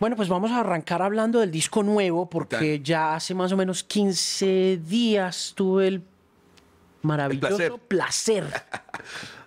[0.00, 3.82] Bueno, pues vamos a arrancar hablando del disco nuevo, porque ya hace más o menos
[3.82, 6.02] 15 días tuve el
[7.02, 8.44] maravilloso placer.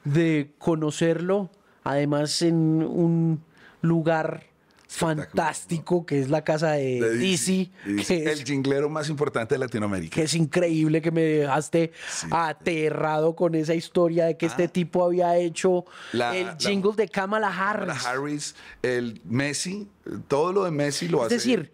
[0.03, 1.49] de conocerlo,
[1.83, 3.43] además en un
[3.81, 4.50] lugar
[4.91, 10.15] fantástico que es la casa de, Dizzy, el jinglero más importante de Latinoamérica.
[10.15, 11.93] Que es increíble que me dejaste
[12.29, 14.67] aterrado con esa historia de que este ah.
[14.67, 17.87] tipo había hecho el jingle de Kamala Harris.
[17.87, 19.87] Kamala Harris, el Messi,
[20.27, 21.35] todo lo de Messi lo hace.
[21.35, 21.71] Es decir,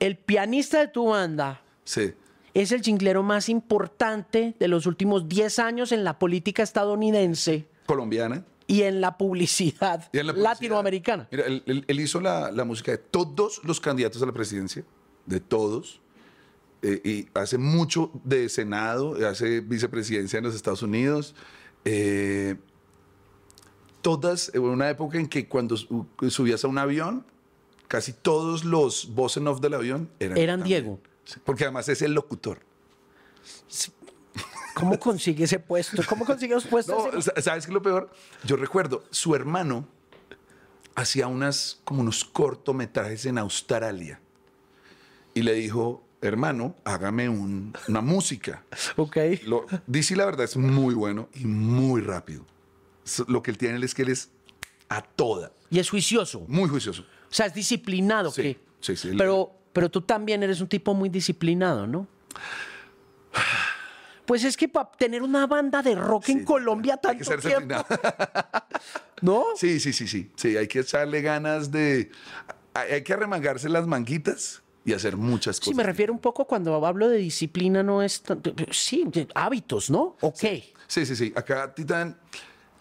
[0.00, 1.62] el pianista de tu banda.
[1.84, 2.12] Sí
[2.54, 7.66] es el jinglero más importante de los últimos 10 años en la política estadounidense.
[7.86, 8.44] Colombiana.
[8.70, 11.26] Y en la publicidad, latinoamericana.
[11.32, 14.84] Mira, él, hizo la, música de todos los candidatos a la presidencia,
[15.24, 16.02] de todos.
[16.82, 21.34] Eh, y hace mucho de Senado, hace vicepresidencia en los Estados Unidos.
[21.86, 22.56] Eh,
[24.02, 25.76] todas, en una época en que cuando
[26.28, 27.24] subías a un avión,
[27.88, 31.00] casi todos los voz en off del avión eran, eran Diego.
[31.44, 32.60] Porque además es el locutor.
[34.78, 36.02] ¿Cómo consigue ese puesto?
[36.08, 37.24] ¿Cómo consigue los puestos?
[37.42, 38.10] ¿Sabes qué es lo peor?
[38.44, 39.86] Yo recuerdo, su hermano
[40.94, 44.20] hacía unas, como unos cortometrajes en Australia.
[45.34, 48.64] Y le dijo, hermano, hágame una música.
[48.96, 49.16] Ok.
[49.86, 52.44] dice la verdad es muy bueno y muy rápido.
[53.26, 54.30] Lo que él tiene es que él es
[54.88, 55.52] a toda.
[55.70, 56.44] Y es juicioso.
[56.48, 57.02] Muy juicioso.
[57.02, 58.30] O sea, es disciplinado.
[58.30, 59.10] Sí, sí, sí.
[59.16, 62.08] Pero pero tú también eres un tipo muy disciplinado, ¿no?
[64.28, 67.40] Pues es que para tener una banda de rock en Colombia tanto hay que ser
[67.40, 67.76] tiempo.
[69.22, 69.46] ¿No?
[69.56, 70.30] Sí, sí, sí, sí.
[70.36, 72.10] Sí, hay que echarle ganas de.
[72.74, 75.70] Hay que arremangarse las manguitas y hacer muchas cosas.
[75.70, 78.22] Sí, me refiero un poco cuando hablo de disciplina, no es.
[78.70, 80.18] Sí, hábitos, ¿no?
[80.20, 80.44] Ok.
[80.86, 81.32] Sí, sí, sí.
[81.34, 82.20] Acá, Titán,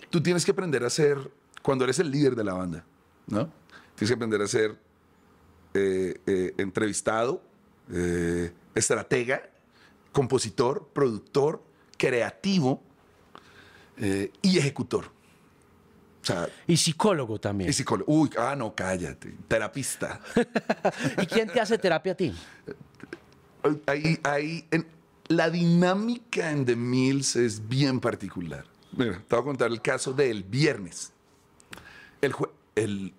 [0.10, 1.18] tú tienes que aprender a ser.
[1.62, 2.84] Cuando eres el líder de la banda,
[3.28, 3.50] ¿no?
[3.96, 4.78] Tienes que aprender a ser
[5.74, 7.42] eh, eh, entrevistado,
[7.94, 9.50] eh, estratega,
[10.18, 11.62] compositor, productor,
[11.96, 12.82] creativo
[14.42, 15.12] y ejecutor.
[16.66, 17.70] y psicólogo también.
[17.70, 18.12] Y psicólogo.
[18.12, 19.36] Uy, ah, no, cállate.
[19.48, 20.20] Terapista.
[21.22, 22.34] ¿Y quién te hace terapia a ti?
[24.24, 24.88] Ahí, en,
[25.28, 28.66] la dinámica en The Mills es bien particular.
[28.94, 31.14] Mira, te voy a contar el caso del viernes.
[32.22, 32.34] El,
[32.76, 33.14] el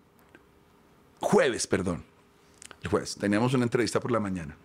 [1.20, 2.08] jueves, perdón
[2.82, 3.16] el jueves.
[3.16, 4.56] Teníamos una entrevista por la mañana.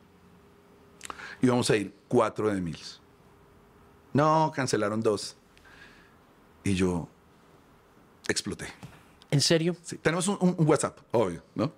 [1.44, 2.80] Íbamos a ir cuatro de mil.
[4.14, 5.36] No, cancelaron dos.
[6.64, 7.10] Y yo
[8.30, 8.68] exploté.
[9.30, 9.76] ¿En serio?
[9.84, 11.74] Sí, tenemos un, WhatsApp, obvio, ¿no?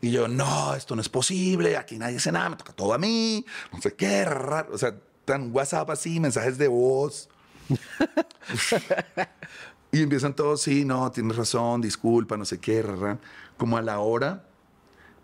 [0.00, 2.98] Y yo, no, esto no es posible, aquí nadie dice nada, me toca todo a
[2.98, 4.74] mí, no sé qué, raro.
[4.74, 7.28] O sea, tan WhatsApp así, mensajes de voz.
[9.92, 13.20] y empiezan todos, sí, no, tienes razón, disculpa, no sé qué, raro.
[13.56, 14.44] Como a la hora,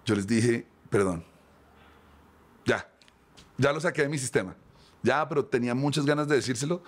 [0.05, 1.25] yo les dije, perdón,
[3.63, 4.57] ya lo saqué de mi sistema.
[5.03, 6.83] Ya, pero tenía muchas ganas de decírselo,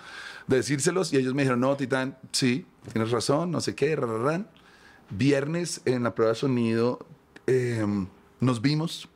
[0.47, 4.49] de decírselos y ellos me dijeron, no, Titán, sí, tienes razón, no sé qué, rararán.
[5.11, 7.07] Viernes en la prueba de sonido
[7.47, 8.09] em,
[8.41, 9.09] nos vimos.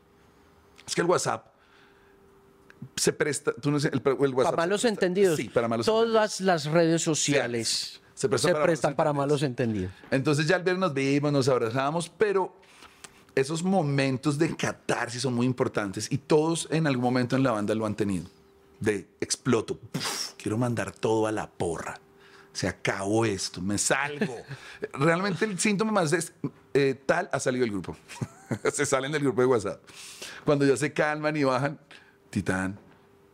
[0.87, 1.47] Es que el WhatsApp
[2.97, 4.55] se presta, tú no sé, el, WhatsApp.
[4.55, 5.37] Para malos entendidos.
[5.37, 9.93] Sí, para malos Todas las redes sociales se, prestan, para, malos entendidos.
[10.11, 12.57] Entonces ya el viernes nos vimos, nos abrazamos, pero
[13.34, 17.75] esos momentos de catarsis son muy importantes y todos en algún momento en la banda
[17.75, 18.27] lo han tenido.
[18.81, 19.78] De exploto,
[20.37, 22.00] quiero mandar todo a la porra.
[22.53, 24.37] Se acabó esto, me salgo.
[24.93, 26.33] Realmente el síntoma más es
[26.75, 27.97] eh, tal ha salido el grupo.
[28.72, 29.83] se salen del grupo de WhatsApp.
[30.44, 31.78] Cuando ya se calman y bajan,
[32.31, 32.78] Titán,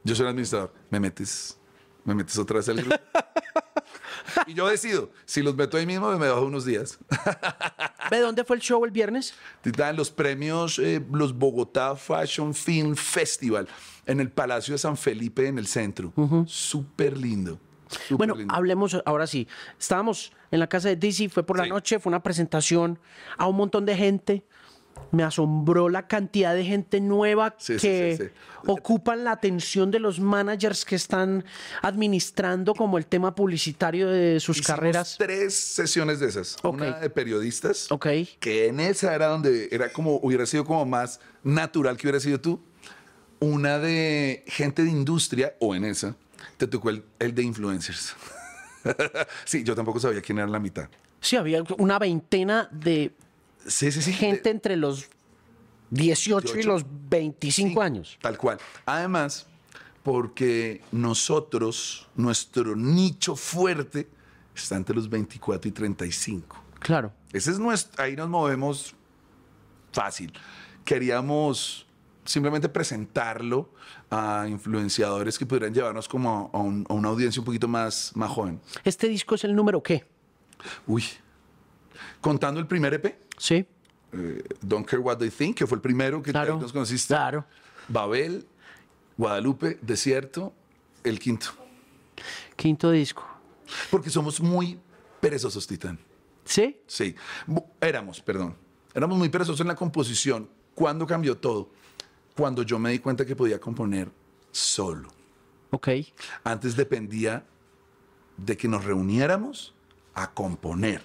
[0.03, 1.59] yo soy el administrador, me metes,
[2.05, 2.97] me metes otra vez al grupo.
[4.47, 6.99] y yo decido, si los meto ahí mismo, me bajo unos días.
[8.11, 9.35] ¿De dónde fue el show el viernes?
[9.65, 13.69] Dan los premios, eh, los Bogotá Fashion Film Festival,
[14.07, 16.13] en el Palacio de San Felipe, en el centro.
[16.47, 17.59] Súper lindo.
[18.11, 19.47] bueno, hablemos ahora sí.
[19.79, 22.99] Estábamos en la casa de Dizzy, fue por la noche, fue una presentación
[23.37, 24.45] a un montón de gente
[25.15, 28.33] me asombró la cantidad de gente nueva que
[28.67, 31.45] ocupan la atención de los managers que están
[31.83, 35.17] administrando como el tema publicitario de sus carreras.
[35.19, 36.57] Tres sesiones de esas.
[36.63, 37.89] Una de periodistas.
[38.41, 42.41] Que en esa era donde era como, hubiera sido como más natural que hubiera sido
[42.41, 42.61] tú.
[43.41, 46.17] Una de gente de industria, o en esa,
[46.57, 48.15] te tocó el, el de influencers.
[49.45, 50.89] sí, yo tampoco sabía quién era la mitad.
[51.21, 53.13] Sí, había una veintena de
[53.67, 54.13] Sí, sí, sí.
[54.13, 55.09] Gente entre los
[55.91, 58.19] 18, y los 25 años.
[58.21, 58.59] Tal cual.
[58.85, 59.47] Además,
[60.03, 64.09] porque nosotros, nuestro nicho fuerte
[64.55, 66.63] está entre los 24 y 35.
[66.81, 67.13] Claro.
[67.33, 68.95] Ese es nuestro, ahí nos movemos
[69.93, 70.33] fácil.
[70.85, 71.87] Queríamos
[72.25, 73.71] simplemente presentarlo
[74.11, 78.61] a influenciadores que pudieran llevarnos como a, una audiencia un poquito más, más joven.
[78.85, 80.05] ¿Este disco es el número qué?
[80.87, 81.05] Uy,
[82.21, 83.24] contando el primer EP.
[83.37, 83.67] Sí.
[84.13, 87.15] Eh, Don't Care What They Think, que fue el primero que nos conociste.
[87.15, 87.45] Claro.
[87.89, 88.47] Babel,
[89.17, 90.53] Guadalupe, Desierto,
[91.03, 91.49] el quinto.
[92.57, 93.25] Quinto disco.
[93.91, 94.79] Porque somos muy
[95.21, 95.99] perezosos, Titán.
[96.45, 96.81] ¿Sí?
[96.87, 97.15] Sí.
[97.81, 98.57] Éramos, perdón.
[98.95, 100.49] Éramos muy perezosos en la composición.
[100.75, 101.71] ¿Cuándo cambió todo?
[102.37, 104.11] Cuando yo me di cuenta que podía componer
[104.51, 105.09] solo.
[105.71, 105.89] Ok.
[106.45, 107.45] Antes dependía
[108.37, 109.75] de que nos reuniéramos
[110.15, 111.03] a componer.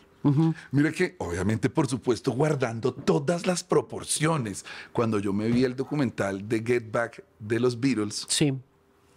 [0.71, 4.65] Mira que, obviamente, por supuesto, guardando todas las proporciones.
[4.91, 8.53] Cuando yo me vi el documental de Get Back de los Beatles, sí.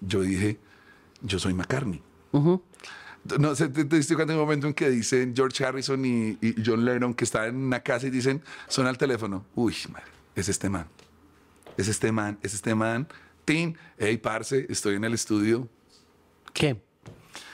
[0.01, 0.59] yo dije,
[1.23, 2.03] yo soy McCartney.
[3.39, 6.85] No sé, te, diste cuenta en un momento en que dicen George Harrison y, John
[6.85, 9.45] Lennon que están en una casa y dicen, suena el teléfono.
[9.55, 10.87] Uy, madre, es este man.
[11.77, 13.09] Es este man, es este man.
[13.45, 15.69] Tin, hey, parce, estoy en el estudio.
[16.53, 16.81] ¿Qué?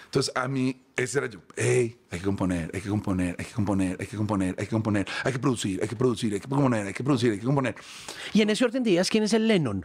[0.09, 1.41] Entonces, a mí, ese era yo.
[1.55, 4.71] Hey, hay que componer, hay que componer, hay que componer, hay que componer, hay que
[4.71, 7.45] componer, hay que producir, hay que producir, hay que componer, hay que producir, hay que
[7.45, 7.75] componer.
[8.33, 9.85] Y en ese orden de ideas, ¿quién es el Lennon?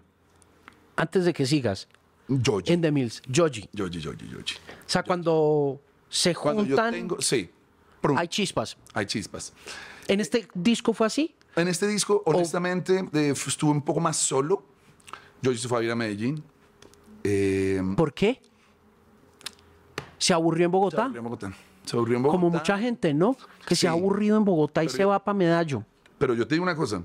[0.95, 1.89] Antes de que sigas.
[2.29, 2.71] Joji.
[2.71, 3.21] En The Mills.
[3.27, 3.69] Joji.
[3.77, 4.55] Joji, Joji, Joji.
[4.55, 6.67] O sea, cuando se juntan.
[6.67, 7.49] Cuando yo tengo, sí.
[8.15, 8.77] Hay chispas.
[8.93, 9.51] Hay chispas.
[10.07, 11.35] ¿En este disco fue así?
[11.57, 14.63] En este disco, honestamente, estuve un poco más solo.
[15.43, 16.41] Joji se fue a ir a Medellín.
[17.25, 18.41] Eh, ¿Por qué?
[20.23, 20.95] ¿Se aburrió en Bogotá?
[20.95, 21.53] Se aburrió en Bogotá.
[21.83, 22.39] Se aburrió en Bogotá.
[22.39, 23.35] Como mucha gente, ¿no?
[23.67, 25.83] Que se ha aburrido en Bogotá y se va para Medallo.
[26.17, 27.03] Pero yo te digo una cosa.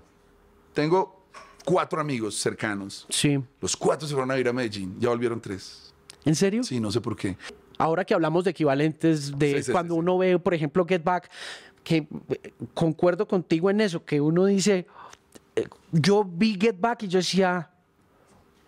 [0.73, 1.25] Tengo
[1.65, 3.07] cuatro amigos cercanos.
[3.09, 3.43] Sí.
[3.61, 5.01] Los cuatro se fueron a ir a Medellín.
[5.01, 5.93] Ya volvieron tres.
[6.25, 6.63] ¿En serio?
[6.63, 7.37] Sí, no sé por qué.
[7.77, 11.29] Ahora que hablamos de equivalentes, de cuando uno ve, por ejemplo, Get Back,
[11.83, 14.87] que eh, concuerdo contigo en eso, que uno dice,
[15.57, 17.69] eh, yo vi Get Back y yo decía,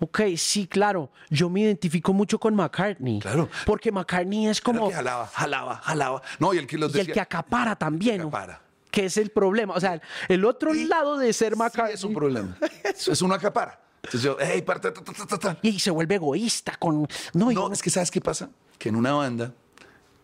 [0.00, 1.11] Ok, sí, claro.
[1.29, 3.20] Yo me identifico mucho con McCartney.
[3.20, 3.49] Claro.
[3.67, 4.88] Porque McCartney es como.
[4.88, 6.23] Que jalaba, jalaba, jalaba.
[6.38, 8.23] No, y el que los decía, Y el que acapara también.
[8.23, 9.75] Acapara que es el problema.
[9.75, 11.94] O sea, el otro lado de ser McCartney.
[11.94, 12.56] es un problema.
[12.85, 13.81] es una acapara.
[14.02, 14.93] Entonces yo, hey, parte,
[15.62, 17.06] Y se vuelve egoísta con.
[17.35, 18.50] No, no es que ¿sabes qué pasa?
[18.79, 19.52] Que en una banda,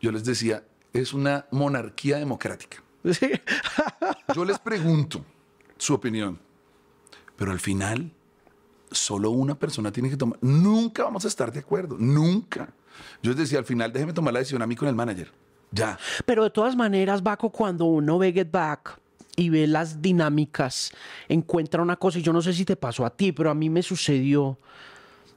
[0.01, 2.83] yo les decía, es una monarquía democrática.
[4.35, 5.25] yo les pregunto
[5.77, 6.41] su opinión,
[7.37, 8.11] pero al final,
[8.91, 10.39] solo una persona tiene que tomar.
[10.43, 12.73] Nunca vamos a estar de acuerdo, nunca.
[13.23, 15.31] Yo les decía, al final, déjeme tomar la decisión a mí con el manager.
[15.73, 15.99] Ya.
[16.25, 18.99] Pero de todas maneras, Baco, cuando uno ve Get Back
[19.37, 20.93] y ve las dinámicas,
[21.29, 23.69] encuentra una cosa, y yo no sé si te pasó a ti, pero a mí
[23.69, 24.59] me sucedió,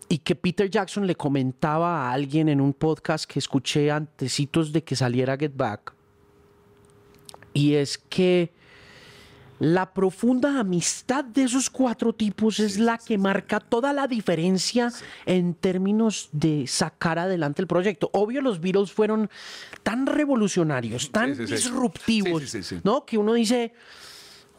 [0.08, 4.84] y que Peter Jackson le comentaba a alguien en un podcast que escuché antecitos de
[4.84, 5.94] que saliera Get Back,
[7.54, 8.54] y es que
[9.60, 14.92] la profunda amistad de esos cuatro tipos es la que marca toda la diferencia
[15.26, 18.10] en términos de sacar adelante el proyecto.
[18.14, 19.30] Obvio, los Beatles fueron
[19.84, 23.06] tan revolucionarios, tan disruptivos, ¿no?
[23.06, 23.74] Que uno dice,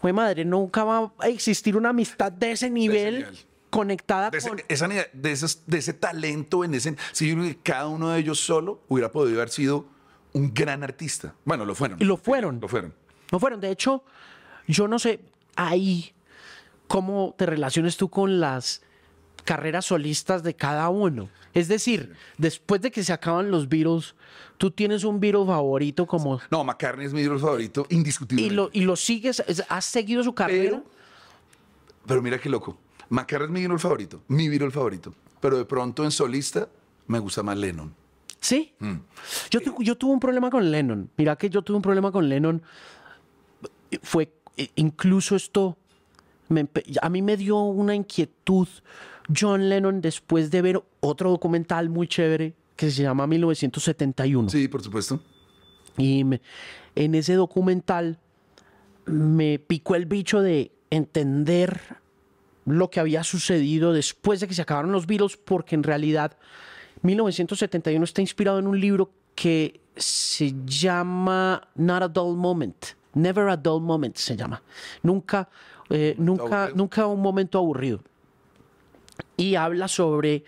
[0.01, 3.27] fue madre, nunca va a existir una amistad de ese nivel.
[3.71, 4.61] conectada de con...
[4.69, 6.97] Esa, de, de ese talento en ese...
[7.13, 9.87] Si cada uno de ellos solo hubiera podido haber sido
[10.33, 11.35] un gran artista.
[11.45, 11.99] Bueno, lo fueron.
[12.01, 12.61] Y lo fueron.
[12.61, 12.95] Lo fueron.
[13.31, 13.61] Lo fueron.
[13.61, 14.05] De hecho,
[14.71, 15.21] yo no sé
[15.57, 16.13] ahí
[16.87, 18.83] cómo te relaciones tú con las
[19.45, 21.29] carreras solistas de cada uno.
[21.53, 24.15] Es decir, después de que se acaban los Beatles,
[24.57, 26.41] tú tienes un Beatle favorito como...
[26.51, 28.45] No, McCartney es mi Beatle favorito, indiscutible.
[28.45, 29.43] ¿Y lo, y lo sigues?
[29.69, 30.83] ¿Has seguido su carrera?
[32.07, 32.79] Pero, mira qué loco.
[33.09, 35.15] McCartney es mi Beatle favorito, mi Beatle favorito.
[35.41, 36.69] Pero de pronto en solista
[37.07, 37.93] me gusta más Lennon.
[38.41, 38.73] ¿Sí?
[38.79, 38.95] Mm.
[39.51, 41.11] Yo, yo tuve un problema con Lennon.
[41.17, 42.63] Mira que yo tuve un problema con Lennon.
[44.03, 44.31] Fue
[44.77, 45.77] incluso esto,
[47.01, 48.69] a mí me dio una inquietud
[49.39, 54.49] John Lennon después de ver otro documental muy chévere que se llama 1971.
[54.49, 55.21] Sí, por supuesto.
[55.99, 56.25] Y
[56.95, 58.19] en ese documental
[59.07, 61.81] me picó el bicho de entender
[62.65, 66.37] lo que había sucedido después de que se acabaron los Beatles, porque en realidad
[67.03, 73.57] 1971 está inspirado en un libro que se llama Not a Dull Moment Never a
[73.57, 74.63] dull moment se llama.
[75.03, 75.49] Nunca,
[75.89, 78.03] eh, nunca, nunca un momento aburrido.
[79.37, 80.45] Y habla sobre,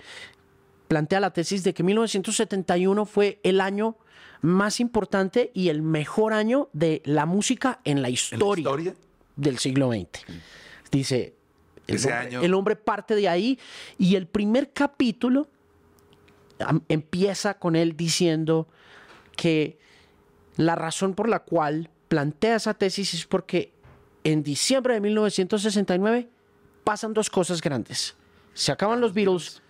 [0.88, 3.96] plantea la tesis de que 1971 fue el año
[4.42, 8.94] más importante y el mejor año de la música en la historia,
[9.36, 10.24] del siglo XX.
[10.90, 11.34] Dice,
[11.86, 13.58] el hombre, el hombre parte de ahí
[13.98, 15.48] y el primer capítulo
[16.88, 18.68] empieza con él diciendo
[19.36, 19.78] que
[20.56, 23.72] la razón por la cual plantea esa tesis es porque
[24.22, 26.28] en diciembre de 1969
[26.84, 28.14] pasan dos cosas grandes.
[28.52, 29.62] Se acaban los Beatles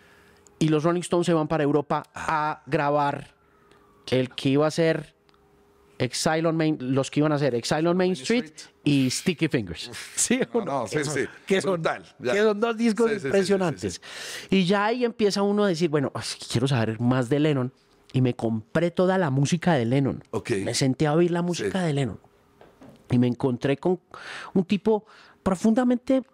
[0.59, 3.33] y los Rolling Stones se van para Europa a grabar
[4.11, 5.15] el que iba a ser
[5.99, 8.51] Exile on Main, los que iban a hacer Exile on Main Street,
[8.83, 9.93] y Sticky Fingers.
[10.17, 10.89] ¿Sí o no?
[10.89, 11.21] sí, sí.
[11.47, 14.03] Que son, que son dos discos impresionantes.
[14.51, 16.13] y ya ahí empieza uno a decir, bueno,
[16.51, 17.73] quiero saber más de Lennon.
[18.13, 20.25] Y me compré toda la música de Lennon.
[20.65, 22.19] Me senté a oír la música de Lennon.
[23.13, 24.01] Y me encontré con
[24.55, 25.07] un tipo
[25.43, 26.25] profundamente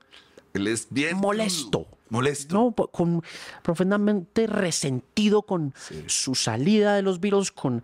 [0.55, 1.87] Él es bien molesto.
[2.11, 2.55] Molesto.
[2.55, 3.23] No, con,
[3.63, 5.75] profundamente resentido con
[6.07, 7.83] su salida de los Beatles, con,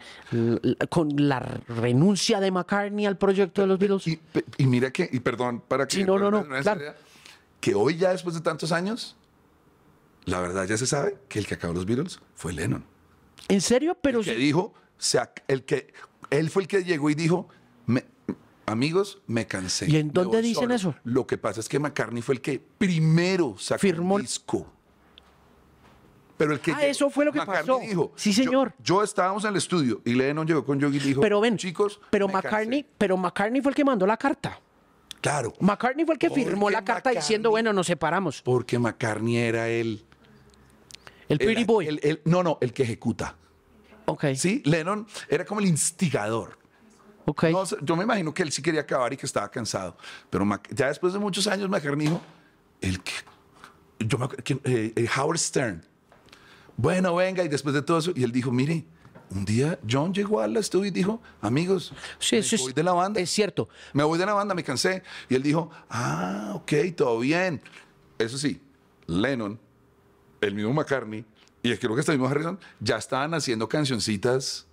[0.88, 4.06] con la renuncia de McCartney al proyecto de los Beatles.
[4.06, 5.96] Y, mira que, y perdón para que...
[5.96, 6.44] Sí, no, no, no,
[7.60, 9.16] que hoy ya después de tantos años,
[10.24, 12.84] la verdad ya se sabe que el que acabó los Beatles fue Lennon.
[13.48, 13.96] ¿En serio?
[14.00, 14.20] Pero...
[14.20, 14.72] El que dijo,
[15.48, 15.92] el que,
[16.30, 17.48] él fue el que llegó y dijo,
[17.86, 18.04] me,
[18.66, 19.90] Amigos, me cansé.
[19.90, 20.94] ¿Y en dónde dicen eso?
[21.04, 24.16] Lo que pasa es que McCartney fue el que primero sacó Firmó...
[24.16, 24.66] el disco.
[26.37, 27.78] Pero el que ah, eso fue lo que pasó.
[27.78, 28.75] Dijo, sí, señor.
[28.83, 32.00] Yo, estábamos en el estudio y Lennon llegó con Yogi y dijo, pero ven, chicos,
[32.11, 34.61] pero McCartney, pero McCartney fue el que mandó la carta.
[35.21, 35.54] Claro.
[35.61, 38.42] McCartney fue el que firmó la carta diciendo, bueno, nos separamos.
[38.42, 40.04] Porque McCartney era el...
[41.28, 42.21] El pretty boy.
[42.25, 43.37] no, no, el que ejecuta.
[44.06, 44.26] Ok.
[44.35, 46.59] Sí, Lennon era como el instigador
[47.82, 49.96] yo me imagino que él sí quería acabar y que estaba cansado.
[50.30, 52.20] Pero ya después de muchos años, McCartney dijo,
[52.80, 53.12] el que,
[54.00, 54.26] yo me,
[54.64, 55.84] eh, eh, Howard Stern.
[56.76, 58.84] Bueno, venga, y después de todo eso, y él dijo, mire,
[59.30, 63.20] un día John llegó al estudio y dijo, amigos, sí, me voy de la banda.
[63.20, 63.68] Es cierto.
[63.92, 65.02] Me voy de la banda, me cansé.
[65.28, 67.62] Y él dijo, ah, ok, todo bien.
[68.18, 68.60] Eso sí,
[69.06, 69.58] Lennon,
[70.40, 71.24] el mismo McCartney,
[71.62, 74.66] y creo que este mismo Harrison, ya estaban haciendo cancioncitas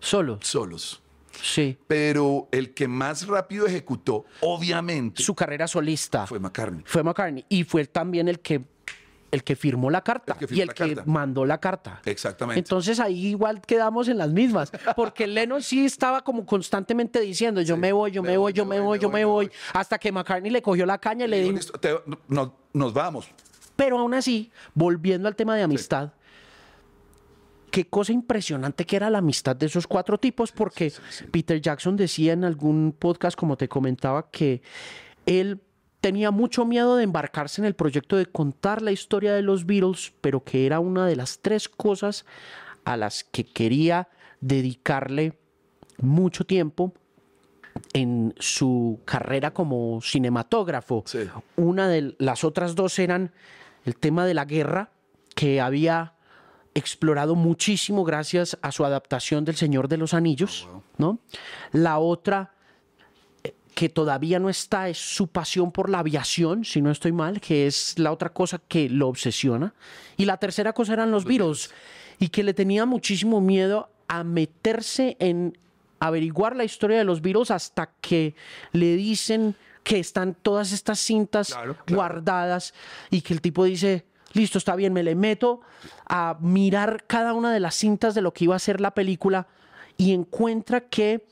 [0.00, 0.38] Solos.
[0.42, 1.02] Solos.
[1.42, 1.78] Sí.
[1.86, 5.22] Pero el que más rápido ejecutó, obviamente.
[5.22, 6.26] Su carrera solista.
[6.26, 6.82] Fue McCartney.
[6.86, 7.44] Fue McCartney.
[7.48, 8.64] Y fue también el que
[9.30, 12.00] el que firmó la carta y el que mandó la carta.
[12.04, 12.58] Exactamente.
[12.58, 17.76] Entonces ahí igual quedamos en las mismas, porque Lennon sí estaba como constantemente diciendo, yo
[17.76, 20.62] me voy, yo me voy, yo me voy, yo me voy, hasta que McCartney le
[20.62, 21.58] cogió la caña y le dijo,
[22.72, 23.28] nos vamos.
[23.74, 26.12] Pero aún así, volviendo al tema de amistad,
[27.76, 30.90] qué cosa impresionante que era la amistad de esos cuatro tipos, porque
[31.30, 34.62] Peter Jackson decía en algún podcast, como te comentaba, que
[35.26, 35.60] él
[36.00, 40.14] tenía mucho miedo de embarcarse en el proyecto de contar la historia de los Beatles,
[40.22, 42.24] pero que era una de las tres cosas
[42.86, 44.08] a las que quería
[44.40, 45.38] dedicarle
[45.98, 46.94] mucho tiempo
[47.92, 51.04] en su carrera como cinematógrafo.
[51.56, 53.32] Una de las otras dos eran
[53.84, 54.92] el tema de la guerra,
[55.34, 56.15] que había
[56.76, 61.18] explorado muchísimo gracias a su adaptación del Señor de los Anillos, oh, ¿no?
[61.72, 62.52] La otra
[63.42, 67.40] eh, que todavía no está es su pasión por la aviación, si no estoy mal,
[67.40, 69.72] que es la otra cosa que lo obsesiona.
[70.18, 71.70] Y la tercera cosa eran los, virus
[72.18, 75.56] y que le tenía muchísimo miedo a meterse en
[75.98, 78.34] averiguar la historia de los virus hasta que
[78.72, 81.56] le dicen que están todas estas cintas
[81.88, 82.74] guardadas
[83.10, 84.04] y que el tipo dice,
[84.36, 85.60] listo, está bien, me le meto
[86.06, 89.48] a mirar cada una de las cintas de lo que iba a ser la película
[89.96, 91.26] y encuentra que,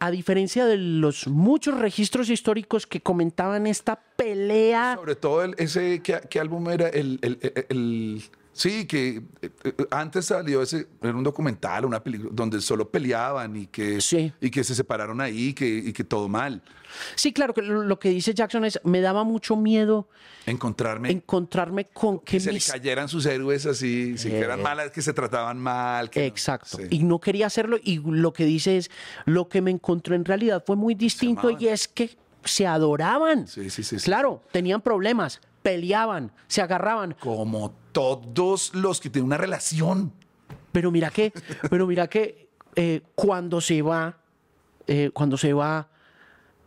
[0.00, 4.96] a diferencia de los muchos registros históricos que comentaban esta pelea...
[4.96, 6.88] Sobre todo ese, ¿qué, álbum era?
[6.88, 7.18] el,
[7.68, 8.22] el
[8.58, 13.54] Sí, que eh, eh, antes salió ese, era un documental, una película, donde solo peleaban
[13.54, 14.00] y que,
[14.40, 16.60] y que se separaron ahí que, y que todo mal.
[17.14, 20.08] Sí, claro, que lo que dice Jackson es, me daba mucho miedo
[20.44, 24.62] encontrarme, encontrarme con que, se le cayeran sus héroes así, que eran eh.
[24.64, 26.10] malas, que se trataban mal.
[26.12, 28.90] Exacto, y no quería hacerlo y lo que dice es,
[29.24, 33.46] lo que me encontró en realidad fue muy distinto y es que se adoraban.
[33.46, 33.98] Sí, sí, sí.
[33.98, 37.14] Claro, tenían problemas, peleaban, se agarraban.
[37.20, 40.12] Como todos los que tienen una relación.
[40.70, 41.32] Pero mira que,
[41.68, 44.18] pero mira que eh, cuando se va,
[44.86, 45.88] eh, cuando se va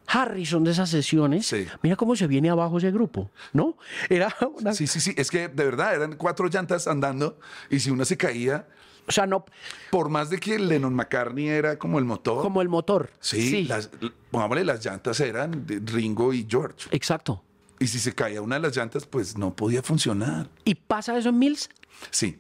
[0.08, 3.78] Harrison de esas sesiones, mira cómo se viene abajo ese grupo, ¿no?
[4.10, 4.36] Era
[4.74, 8.18] Sí, sí, sí, es que de verdad eran cuatro llantas andando y si una se
[8.18, 8.68] caía,
[9.08, 9.46] o sea, no.
[9.90, 12.42] Por más de que Lennon McCartney era como el motor.
[12.42, 13.10] Como el motor.
[13.22, 13.90] Sí, Las,
[14.32, 16.90] pongámosle, las llantas eran de Ringo y George.
[16.92, 17.42] Exacto.
[17.82, 20.48] Y si se caía una de las llantas, pues no podía funcionar.
[20.64, 21.68] ¿Y pasa eso en Mills?
[22.12, 22.40] Sí.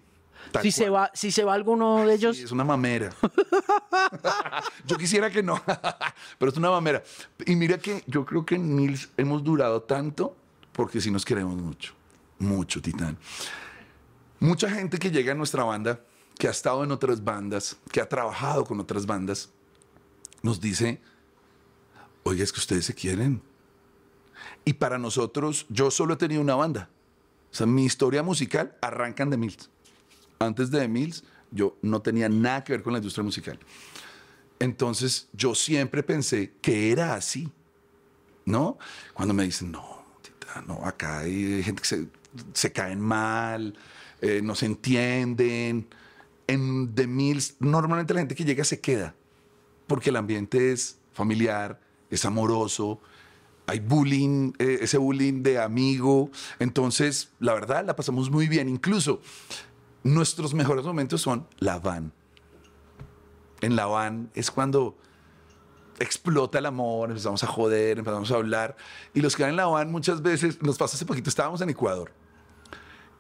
[0.62, 2.38] Si se, va, si se va alguno de ellos.
[2.38, 3.10] es una mamera.
[4.86, 5.60] yo quisiera que no,
[6.38, 7.01] pero es una mamera.
[7.43, 10.38] Y mira que yo creo que en Mills hemos durado tanto
[10.74, 11.93] porque sí nos queremos mucho.
[12.38, 13.17] Mucho, Titán.
[14.39, 16.01] Mucha gente que llega a nuestra banda,
[16.38, 19.50] que ha estado en otras bandas, que ha trabajado con otras bandas,
[20.43, 21.01] nos dice,
[22.21, 23.41] oye, es que ustedes se quieren.
[24.65, 26.89] Y para nosotros, yo solo he tenido una banda.
[27.51, 29.69] O sea, mi historia musical arranca en The Mills.
[30.39, 33.59] Antes de The Mills, yo no tenía nada que ver con la industria musical.
[34.59, 37.51] Entonces, yo siempre pensé que era así,
[38.45, 38.77] ¿no?
[39.13, 42.07] Cuando me dicen, no, tita, no, acá hay gente que se,
[42.53, 43.75] se caen mal,
[44.21, 45.87] eh, no se entienden.
[46.47, 49.15] En The Mills, normalmente la gente que llega se queda,
[49.87, 53.01] porque el ambiente es familiar, es amoroso,
[53.71, 56.29] hay bullying, eh, ese bullying de amigo.
[56.59, 58.67] Entonces, la verdad, la pasamos muy bien.
[58.67, 59.21] Incluso
[60.03, 62.11] nuestros mejores momentos son la van.
[63.61, 64.97] En la van es cuando
[65.99, 68.75] explota el amor, empezamos a joder, empezamos a hablar.
[69.13, 71.69] Y los que van en la van muchas veces, nos pasó hace poquito, estábamos en
[71.69, 72.11] Ecuador.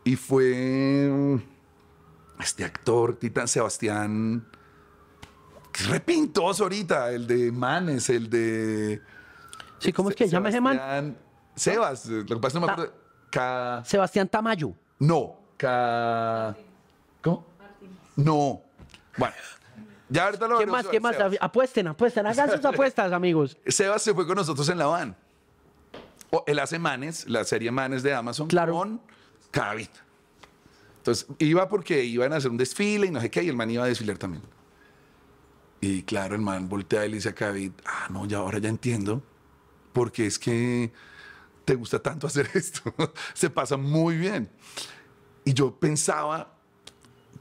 [0.03, 1.39] Y fue
[2.41, 4.45] este actor, Titán Sebastián,
[5.87, 9.01] repintoso ahorita, el de Manes, el de...
[9.81, 11.17] Sí, ¿cómo es que se llama ese man?
[11.55, 12.93] Sebas, lo que pasa no me acuerdo.
[13.31, 13.81] Ca...
[13.83, 14.73] Sebastián Tamayo.
[14.99, 16.55] No, Ca...
[17.21, 17.45] ¿Cómo?
[18.15, 18.61] No.
[19.17, 19.33] Bueno.
[20.09, 20.87] Ya ahorita lo ¿Qué más?
[20.87, 21.15] ¿Qué más?
[21.39, 23.57] Apuesten, apuesten, hagan sus apuestas, amigos.
[23.65, 25.15] Sebas se fue con nosotros en la van.
[26.29, 28.73] O él hace Manes, la serie Manes de Amazon, claro.
[28.73, 29.01] con
[29.49, 29.91] Cavit.
[30.97, 33.71] Entonces, iba porque iban a hacer un desfile y no sé qué, y el man
[33.71, 34.43] iba a desfilar también.
[35.79, 38.69] Y claro, el man voltea y le dice a Cavit, ah, no, ya ahora ya
[38.69, 39.23] entiendo
[39.93, 40.91] porque es que
[41.65, 42.93] te gusta tanto hacer esto.
[43.33, 44.49] Se pasa muy bien.
[45.43, 46.53] Y yo pensaba,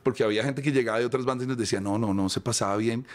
[0.02, 2.40] porque había gente que llegaba de otras bandas y nos decía, no, no, no, se
[2.40, 3.06] pasaba bien.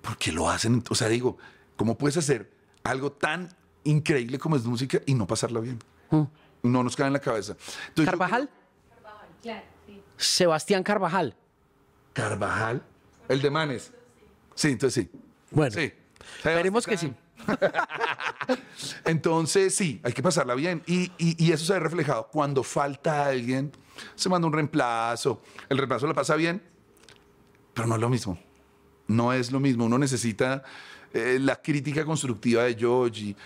[0.00, 0.82] ¿Por qué lo hacen?
[0.88, 1.38] O sea, digo,
[1.76, 2.50] ¿cómo puedes hacer
[2.82, 3.48] algo tan
[3.84, 5.78] increíble como es música y no pasarla bien?
[6.10, 6.22] Mm.
[6.64, 7.56] No nos cae en la cabeza.
[7.94, 8.48] ¿Carvajal?
[8.88, 10.02] Carvajal, claro, sí.
[10.16, 11.36] Sebastián Carvajal.
[12.12, 12.82] ¿Carvajal?
[13.28, 13.92] El de Manes.
[14.54, 15.20] Sí, entonces sí.
[15.50, 15.74] Bueno.
[15.74, 15.92] Sí.
[16.38, 17.12] Esperemos que sí.
[19.04, 20.82] Entonces, sí, hay que pasarla bien.
[20.86, 21.10] Y,
[21.52, 22.28] eso se ve reflejado.
[22.28, 23.72] Cuando falta alguien,
[24.14, 25.42] se manda un reemplazo.
[25.68, 26.62] El reemplazo la pasa bien,
[27.74, 28.38] pero no es lo mismo.
[29.08, 29.84] No es lo mismo.
[29.86, 30.62] Uno necesita
[31.12, 33.36] eh, la crítica constructiva de Yogi,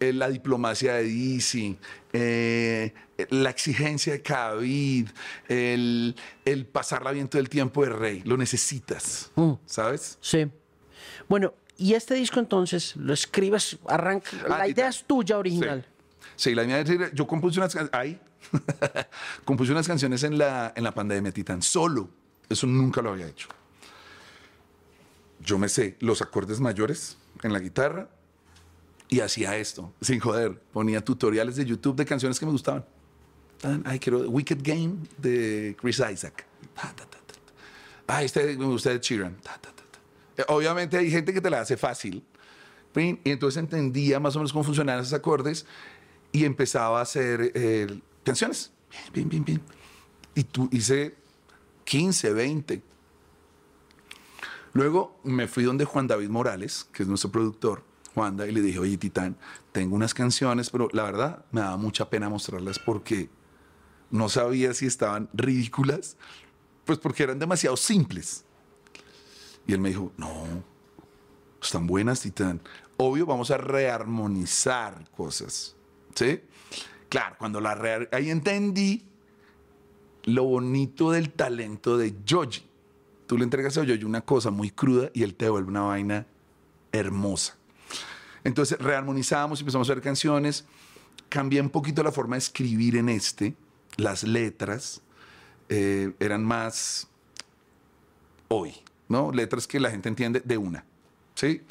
[0.00, 1.78] la diplomacia de Dizzy,
[2.12, 2.92] eh,
[3.30, 5.08] la exigencia de Khabib,
[5.48, 8.22] el, el pasarla bien todo el tiempo de Rey.
[8.24, 9.52] Lo necesitas, mm.
[9.64, 10.18] ¿sabes?
[10.20, 10.50] Sí.
[11.28, 14.30] Bueno, y este disco entonces lo escribes, arranca.
[14.48, 15.84] Ah, la idea es tuya original.
[16.36, 16.54] Sí.
[16.54, 18.20] la idea es yo compuse unas ahí
[19.44, 22.08] compuse unas canciones en la, en la pandemia, Titán, solo.
[22.48, 23.48] Eso nunca lo había hecho.
[25.40, 28.08] Yo me sé los acordes mayores en la guitarra
[29.08, 30.58] y hacía esto, sin joder.
[30.72, 32.84] Ponía tutoriales de YouTube de canciones que me gustaban.
[33.84, 36.46] Ay, quiero Wicked Game de Chris Isaac.
[38.06, 39.36] Ay, este me gusta de Sheeran.
[40.48, 42.24] Obviamente hay gente que te la hace fácil.
[42.96, 45.66] Y entonces entendía más o menos cómo funcionaban esos acordes
[46.30, 48.72] y empezaba a hacer eh, canciones.
[49.12, 49.60] Bien, bien, bien.
[50.34, 51.16] Y tú hice
[51.84, 52.82] 15, 20.
[54.72, 58.78] Luego me fui donde Juan David Morales, que es nuestro productor, Juanda, y le dije,
[58.78, 59.36] oye, Titán,
[59.72, 63.28] tengo unas canciones, pero la verdad me daba mucha pena mostrarlas porque
[64.10, 66.16] no sabía si estaban ridículas,
[66.84, 68.44] pues porque eran demasiado simples.
[69.66, 70.62] Y él me dijo, no,
[71.62, 72.60] están buenas, Titán.
[72.96, 75.74] Obvio, vamos a rearmonizar cosas.
[76.14, 76.40] ¿Sí?
[77.08, 79.04] Claro, cuando la re ahí entendí
[80.24, 82.64] lo bonito del talento de Joji.
[83.26, 86.26] Tú le entregas a Joji una cosa muy cruda y él te devuelve una vaina
[86.92, 87.56] hermosa.
[88.42, 90.64] Entonces rearmonizamos, empezamos a hacer canciones.
[91.28, 93.54] Cambié un poquito la forma de escribir en este.
[93.96, 95.00] Las letras
[95.68, 97.08] eh, eran más
[98.48, 98.74] hoy.
[99.08, 99.32] ¿No?
[99.32, 100.84] Letras que la gente entiende de una,
[101.34, 101.62] ¿sí?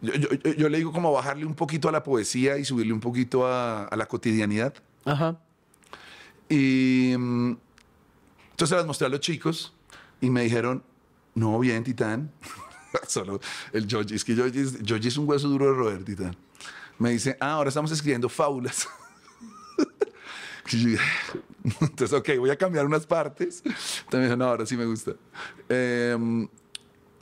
[0.00, 3.88] Yo, le digo como bajarle un poquito a la poesía y subirle un poquito a,
[3.96, 4.74] la cotidianidad.
[5.04, 5.38] Ajá.
[6.48, 7.56] Y mm,
[8.50, 9.72] entonces las mostré a los chicos
[10.20, 10.82] y me dijeron,
[11.36, 12.32] no, bien, Titán.
[13.06, 13.40] Solo
[13.72, 16.36] el Joji, es que Joji es, un hueso duro de roer, Titán.
[16.98, 18.88] Me dice, ah, ahora estamos escribiendo fábulas.
[21.80, 23.62] Entonces, ok, voy a cambiar unas partes.
[24.10, 25.12] También no, ahora sí me gusta.
[25.68, 26.48] Eh,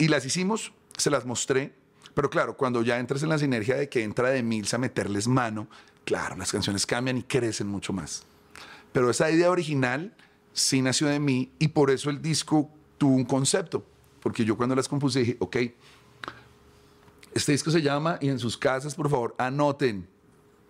[0.01, 1.75] y las hicimos, se las mostré,
[2.15, 5.27] pero claro, cuando ya entras en la sinergia de que entra de Mills a meterles
[5.27, 5.67] mano,
[6.05, 8.23] claro, las canciones cambian y crecen mucho más.
[8.93, 10.15] Pero esa idea original
[10.53, 13.85] sí nació de mí y por eso el disco tuvo un concepto,
[14.21, 15.57] porque yo cuando las compuse dije, ok,
[17.35, 20.07] este disco se llama, y en sus casas, por favor, anoten,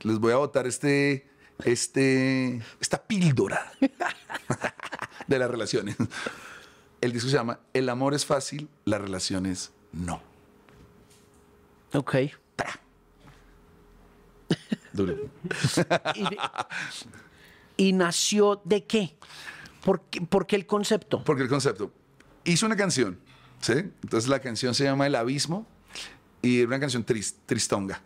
[0.02, 1.26] les voy a botar este,
[1.64, 3.72] este, esta píldora
[5.28, 5.96] de las relaciones.
[7.02, 10.22] El disco se llama El amor es fácil, las relaciones no.
[11.94, 12.16] Ok.
[14.94, 15.16] Duro.
[17.78, 19.16] ¿Y, nació de qué?
[19.84, 20.02] ¿Por,
[20.48, 20.56] qué?
[20.56, 21.24] el concepto?
[21.24, 21.92] Porque el concepto.
[22.44, 23.20] Hizo una canción,
[23.60, 23.74] ¿sí?
[23.74, 25.66] Entonces la canción se llama El Abismo
[26.42, 27.06] y era una canción
[27.46, 28.02] tristonga.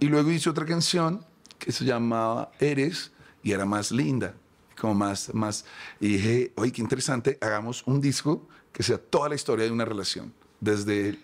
[0.00, 1.24] Y luego hizo otra canción
[1.58, 3.12] que se llamaba Eres
[3.42, 4.34] y era más linda,
[4.82, 5.64] como más, más.
[6.00, 9.84] Y dije, oye, qué interesante, hagamos un disco que sea toda la historia de una
[9.84, 11.20] relación, desde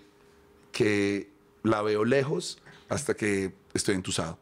[0.70, 1.28] que
[1.64, 4.38] la veo lejos hasta que estoy entusado.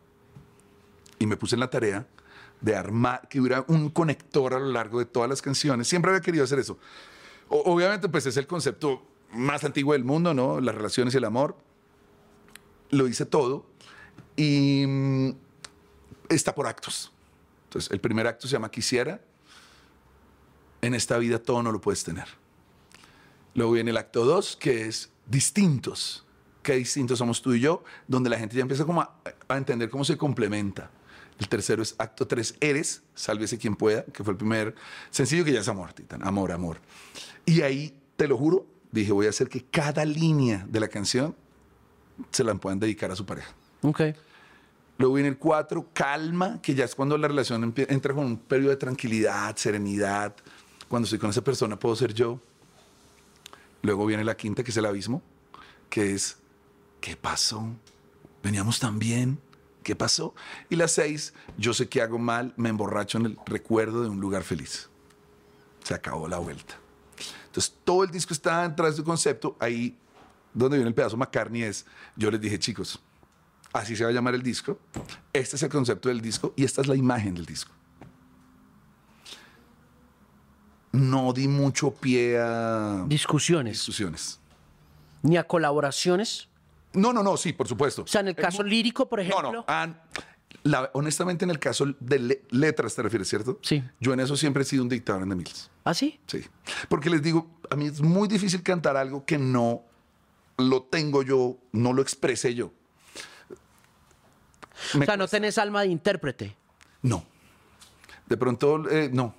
[1.19, 2.07] Y me puse en la tarea
[2.61, 5.89] de armar, que hubiera un conector a lo largo de todas las canciones.
[5.89, 6.79] Siempre había querido hacer eso.
[7.49, 9.03] obviamente, pues es el concepto
[9.33, 10.61] más antiguo del mundo, ¿no?
[10.61, 11.57] Las relaciones y el amor.
[12.91, 13.65] Lo hice todo
[14.37, 15.31] y mm,
[16.29, 17.16] está por actos.
[17.67, 19.21] Entonces, el primer acto se llama Quisiera.
[20.81, 22.27] En esta vida todo no lo puedes tener.
[23.55, 26.25] Luego viene el acto 2, que es distintos.
[26.63, 30.05] Qué distintos somos tú y yo, donde la gente ya empieza como a, entender cómo
[30.05, 30.91] se complementa.
[31.39, 34.75] El tercero es acto 3, Eres, sálvese quien pueda, que fue el primer
[35.11, 36.79] sencillo que ya es amor, Titán, amor, amor.
[37.45, 41.37] Y ahí, te lo juro, dije, voy a hacer que cada línea de la canción
[42.31, 43.53] se la puedan dedicar a su pareja.
[43.83, 44.01] Ok.
[44.99, 48.71] Luego viene el 4, calma, que ya es cuando la relación entra con un periodo
[48.71, 50.35] de tranquilidad, serenidad.
[50.89, 52.41] Cuando estoy con esa persona puedo ser yo.
[53.83, 55.23] Luego viene la quinta, que es el abismo,
[55.91, 56.39] que es,
[57.01, 57.69] ¿qué pasó?
[58.43, 59.39] Veníamos tan bien,
[59.83, 60.35] ¿qué pasó?
[60.71, 64.21] Y la seis, yo sé que hago mal, me emborracho en el recuerdo de un
[64.21, 64.89] lugar feliz.
[65.85, 66.75] Se acabó la vuelta.
[67.47, 69.57] Entonces, todo el disco está detrás de su concepto.
[69.61, 69.97] Ahí
[70.53, 73.01] donde viene el pedazo McCartney es, yo les dije, chicos,
[73.73, 74.79] así se va a llamar el disco,
[75.33, 77.73] este es el concepto del disco y esta es la imagen del disco.
[80.97, 83.75] no di mucho pie a discusiones.
[83.75, 84.41] discusiones.
[85.23, 86.49] Ni a colaboraciones.
[86.93, 88.03] No, no, no, sí, por supuesto.
[88.03, 89.65] O sea, en el caso lírico, por ejemplo.
[89.69, 89.87] No,
[90.65, 90.89] no.
[90.95, 93.59] honestamente, en el caso de letras te refieres, ¿cierto?
[93.63, 93.83] Sí.
[94.01, 95.71] Yo en eso siempre he sido un dictador en The Mills.
[95.85, 96.19] ¿Ah, sí?
[96.27, 96.45] Sí.
[96.89, 99.83] Porque les digo, a mí es muy difícil cantar algo que no
[100.57, 102.73] lo tengo yo, no lo expresé yo.
[104.95, 106.57] O sea, no tenés alma de intérprete.
[107.03, 107.25] No.
[108.27, 109.35] De pronto, eh, no.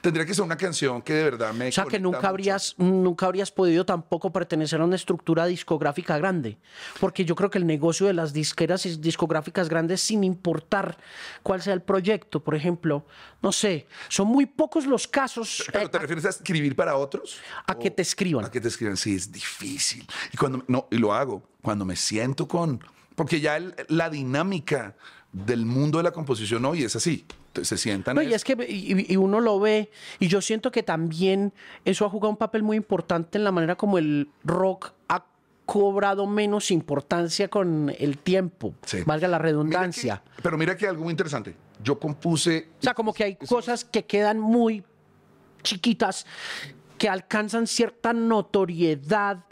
[0.00, 1.68] Tendría que ser una canción que de verdad me.
[1.68, 6.58] O sea, que nunca habrías, nunca habrías podido tampoco pertenecer a una estructura discográfica grande.
[7.00, 10.98] Porque yo creo que el negocio de las disqueras y discográficas grandes, sin importar
[11.42, 13.06] cuál sea el proyecto, por ejemplo,
[13.40, 15.64] no sé, son muy pocos los casos.
[15.72, 17.38] ¿Pero te eh, refieres a escribir para otros?
[17.66, 18.44] A que te escriban.
[18.44, 20.06] A que te escriban, sí, es difícil.
[20.32, 20.64] Y cuando.
[20.68, 21.42] No, y lo hago.
[21.62, 22.82] Cuando me siento con.
[23.14, 24.96] Porque ya la dinámica
[25.32, 27.24] del mundo de la composición hoy es así
[27.62, 28.16] se sientan.
[28.22, 31.52] y es que y, uno lo ve, y yo siento que también
[31.84, 35.24] eso ha jugado un papel muy importante en la manera como el rock ha
[35.66, 38.74] cobrado menos importancia con el tiempo,
[39.06, 40.22] valga la redundancia.
[40.42, 41.54] pero mira que algo muy interesante.
[41.82, 42.68] Yo compuse.
[42.78, 44.84] O sea, como que hay cosas que quedan muy
[45.62, 46.26] chiquitas
[46.96, 49.44] que alcanzan cierta notoriedad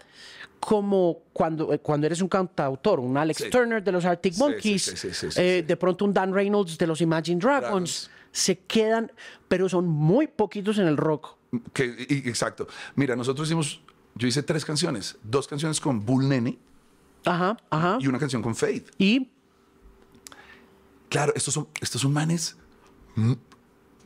[0.61, 5.65] como cuando, eh, cuando eres un cantautor, un Alex Turner de los Arctic Monkeys, eh,
[5.67, 9.11] de pronto un Dan Reynolds de los Imagine Dragons, se quedan,
[9.49, 11.37] pero son muy poquitos en el rock.
[11.73, 12.69] Que, exacto.
[12.95, 13.81] Mira, nosotros hicimos,
[14.15, 16.59] yo hice tres canciones, dos canciones con Bull Nene
[17.25, 17.99] ajá, ajá.
[18.01, 18.91] y una canción con Faith.
[18.99, 19.31] Y...
[21.09, 22.57] Claro, estos son, estos son manes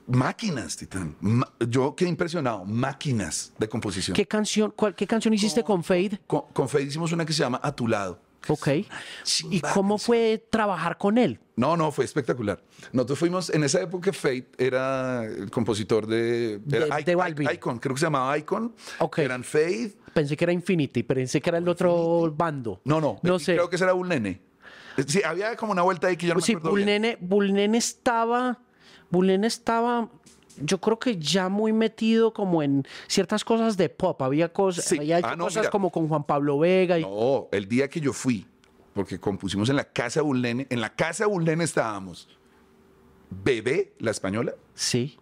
[0.06, 1.16] máquinas, Titán.
[1.68, 2.64] yo quedé impresionado.
[2.64, 4.14] Máquinas de composición.
[4.14, 6.20] ¿Qué canción, cuál, qué canción hiciste con, Fade?
[6.26, 8.20] Con, con, Fade hicimos una que se llama A tu lado.
[8.48, 8.68] Ok.
[9.50, 11.40] ¿Y cómo fue trabajar con él?
[11.56, 12.62] No, no, fue espectacular.
[12.92, 16.58] Nosotros fuimos, en esa época Fade era el compositor de...
[16.58, 18.74] de, Icon, creo que se llamaba Icon.
[18.98, 19.18] Ok.
[19.18, 19.94] Eran Fade.
[20.12, 22.80] Pensé que era Infinity, pensé que era el otro bando.
[22.84, 23.54] No, no, no sé.
[23.54, 24.40] Creo que ese era Bull Nene.
[25.06, 28.60] Sí, había como una vuelta ahí que yo no me acuerdo Sí, Bull Nene estaba
[29.14, 30.08] Bulén estaba,
[30.60, 34.20] yo creo que ya muy metido como en ciertas cosas de pop.
[34.22, 36.98] Había cosas, había ah, cosas como con Juan Pablo Vega.
[36.98, 37.02] Y...
[37.02, 38.44] No, el día que yo fui,
[38.92, 42.28] porque compusimos en la casa de Bulén, en la casa de Bulén estábamos
[43.30, 44.54] Bebé, la española.
[44.74, 45.16] Sí.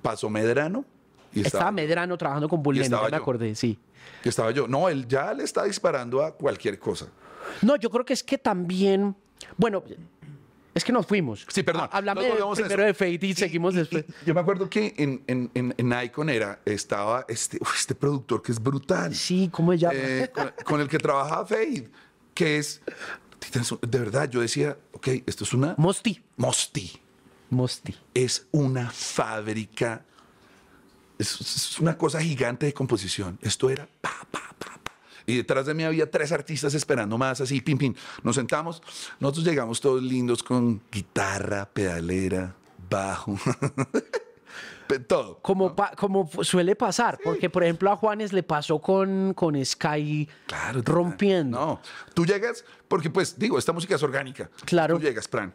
[0.00, 0.86] Pasó Medrano.
[1.34, 3.78] Y estaba, Medrano trabajando con Bulén, ya me acordé, sí.
[4.24, 4.66] Y estaba yo.
[4.66, 7.08] No, él ya le está disparando a cualquier cosa.
[7.60, 9.14] No, yo creo que es que también,
[9.58, 9.84] bueno,
[10.74, 11.46] es que nos fuimos.
[11.48, 11.88] Sí, perdón.
[11.92, 14.04] Háblame primero de Fate y, seguimos después.
[14.26, 18.60] yo me acuerdo que en, en, en, Icon era, estaba este, este productor que es
[18.60, 19.14] brutal.
[19.14, 19.94] Sí, ¿cómo se llama?
[19.96, 20.32] Eh,
[20.64, 21.88] con, el que trabajaba Fade,
[22.34, 22.82] que es,
[23.82, 25.74] de verdad, yo decía, ok, esto es una...
[25.78, 26.20] Mosti.
[26.36, 27.00] Mosti.
[27.50, 27.94] Mosti.
[28.12, 30.04] Es una fábrica,
[31.18, 33.38] es, una cosa gigante de composición.
[33.42, 34.80] Esto era pa, pa, pa,
[35.26, 37.94] Y detrás de mí había tres artistas esperando más, así, pim, pim.
[38.22, 38.82] Nos sentamos,
[39.20, 42.54] nosotros llegamos todos lindos con guitarra, pedalera,
[42.88, 43.36] bajo.
[45.00, 45.38] todo.
[45.42, 50.28] Como, como suele pasar, porque por ejemplo a Juanes le pasó con, con Sky
[50.84, 51.58] rompiendo.
[51.58, 51.80] No,
[52.14, 54.50] tú llegas, porque pues digo, esta música es orgánica.
[54.64, 54.96] Claro.
[54.96, 55.52] Tú llegas, plan.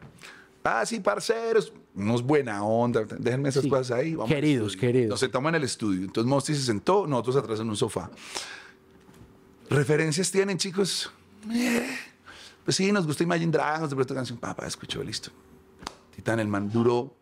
[0.64, 4.14] Ah, sí, parceros, unos buena onda, déjenme esas cosas ahí.
[4.14, 5.10] Vamos queridos, queridos.
[5.10, 6.02] Nos sentamos en el estudio.
[6.02, 8.12] Entonces Mosti se sentó, nosotros atrás en un sofá.
[9.70, 11.12] ¿Referencias tienen, chicos?
[11.52, 11.98] Eh,
[12.66, 15.32] pues sí, nos gusta Imagine Dragons, de pronto canción, papá, escuchó, listo.
[16.16, 17.16] Titán, el man duró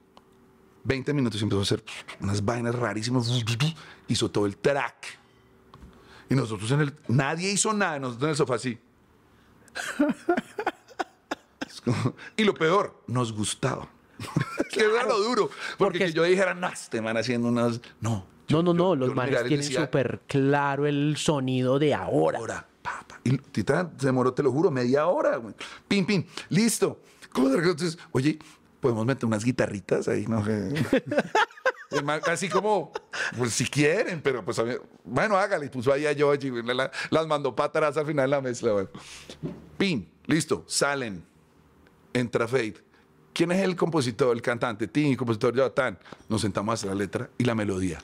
[0.86, 1.84] 20 minutos y empezó a hacer
[2.22, 3.30] unas vainas rarísimas.
[4.08, 5.20] Hizo todo el track.
[6.30, 6.94] Y nosotros en el.
[7.10, 8.78] Nadie hizo nada, nosotros en el sofá así.
[12.38, 13.88] y lo peor, nos gustaba.
[14.72, 15.50] que era lo duro.
[15.78, 17.82] Porque, yo dijera, no, este man haciendo unas.
[18.00, 18.26] No.
[18.50, 18.96] No, no, no.
[18.96, 22.40] los manes tienen súper claro el sonido de ahora.
[22.40, 22.68] Ahora,
[23.24, 25.42] Y Titán se demoró, te lo juro, media hora.
[25.88, 26.26] Pim, pim.
[26.50, 27.00] Listo.
[27.36, 28.40] Entonces, oye,
[28.80, 30.44] podemos meter unas guitarritas ahí, no
[32.26, 32.92] Así como,
[33.38, 34.62] pues si quieren, pero pues
[35.04, 35.70] bueno, hágale.
[35.70, 36.52] Puso ahí a George y
[37.10, 38.74] las mandó para atrás al final de la mezcla.
[38.74, 38.90] Bueno.
[39.78, 41.24] Pin, listo, salen.
[42.14, 42.76] Entra Fade.
[43.34, 44.88] ¿Quién es el compositor, el cantante?
[44.88, 45.98] Tim, compositor Jonathan.
[46.28, 48.00] Nos sentamos a hacer la letra y la melodía.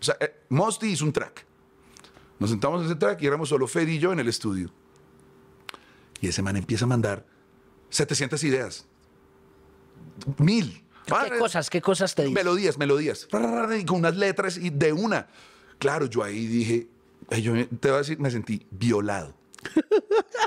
[0.00, 1.44] O sea, eh, Mosty hizo un track.
[2.38, 4.70] Nos sentamos en ese track y éramos solo Fade y yo en el estudio.
[6.20, 7.24] Y ese man empieza a mandar
[7.90, 8.86] 700 ideas
[10.38, 10.82] mil.
[11.06, 12.34] ¿Qué cosas, qué cosas te dicen?
[12.34, 13.28] Melodías, melodías.
[13.78, 15.28] Y con unas letras y de una.
[15.78, 16.88] Claro, yo ahí dije,
[17.40, 19.34] yo te voy a decir, me sentí violado.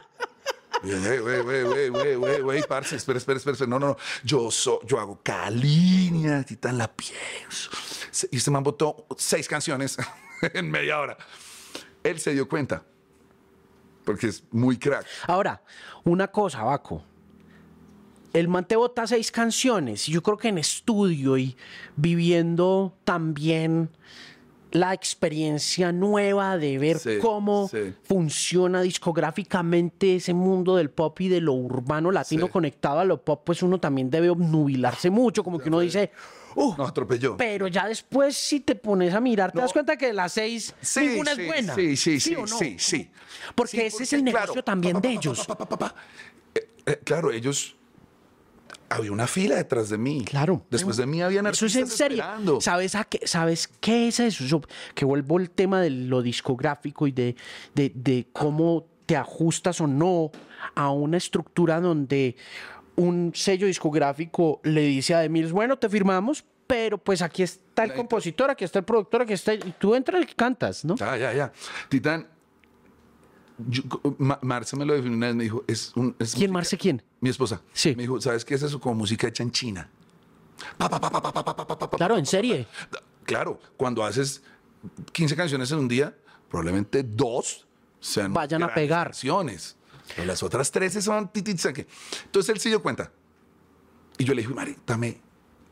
[0.81, 4.79] Güey, güey, güey, güey, güey, güey, parce, espera, espera, espera, no, no, no, yo, so,
[4.85, 7.69] yo hago calínea, titán la pienso.
[8.31, 9.97] Y este man votó seis canciones
[10.53, 11.17] en media hora.
[12.03, 12.83] Él se dio cuenta,
[14.05, 15.05] porque es muy crack.
[15.27, 15.61] Ahora,
[16.05, 17.03] una cosa, Baco,
[18.33, 20.05] el man te bota seis canciones.
[20.05, 21.57] Yo creo que en estudio y
[21.95, 23.89] viviendo también
[24.71, 27.69] la experiencia nueva de ver cómo
[28.03, 33.41] funciona discográficamente ese mundo del pop y de lo urbano latino conectado a lo pop,
[33.43, 36.11] pues uno también debe obnubilarse mucho, como que uno dice,
[36.55, 37.37] uh, no, atropelló.
[37.37, 40.73] Pero ya después, si te pones a mirar, te das cuenta que de las seis,
[40.99, 41.75] ninguna es buena.
[41.75, 43.11] Sí, sí, sí, sí, sí,
[43.55, 45.47] Porque ese es el negocio también de ellos.
[47.03, 47.75] claro, ellos
[48.89, 50.25] había una fila detrás de mí.
[50.25, 50.65] Claro.
[50.69, 52.23] Después de mí habían artistas Eso es en serio.
[52.61, 54.61] ¿Sabes, a qué, ¿Sabes qué es eso?
[54.95, 57.35] Que vuelvo al tema de lo discográfico y de,
[57.73, 60.31] de, cómo te ajustas o no
[60.75, 62.35] a una estructura donde
[62.95, 67.93] un sello discográfico le dice a Demir, bueno, te firmamos, pero pues aquí está el
[67.93, 69.53] compositor, aquí está el productor, aquí está...
[69.53, 70.95] Y tú entras y cantas, ¿no?
[70.95, 71.51] Ya, ya, ya.
[71.87, 72.27] Titán,
[74.41, 76.15] Marce me lo definió una vez, me dijo, es un...
[76.35, 77.01] ¿Quién, Marce, quién?
[77.21, 77.61] Mi esposa.
[77.73, 77.95] Sí.
[77.95, 78.79] Me dijo, ¿sabes qué es eso?
[78.79, 79.89] Como música hecha en China.
[81.97, 82.67] claro, en serie.
[83.23, 84.41] Claro, cuando haces
[85.11, 86.15] 15 canciones en un día,
[86.49, 87.67] probablemente dos
[87.99, 89.07] sean vayan a pegar.
[89.07, 89.75] Canciones.
[90.15, 93.11] Pero las otras 13 son Entonces él se dio cuenta.
[94.17, 95.21] Y yo le dije, Mari, dame,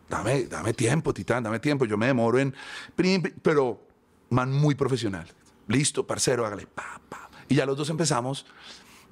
[0.10, 1.86] dame, dame tiempo, Titán, dame tiempo.
[1.86, 2.53] Yo me demoro en.
[3.41, 3.81] Pero,
[4.29, 5.27] man, muy profesional.
[5.67, 6.67] Listo, parcero, hágale.
[6.67, 7.29] Pa, pa.
[7.49, 8.45] Y ya los dos empezamos.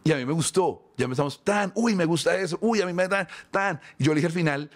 [0.06, 0.94] Y a mí me gustó.
[0.98, 3.82] Ya empezamos, tan, uy, me gusta eso, uy, a mí me da, tan.
[3.98, 4.70] Yo le dije al final,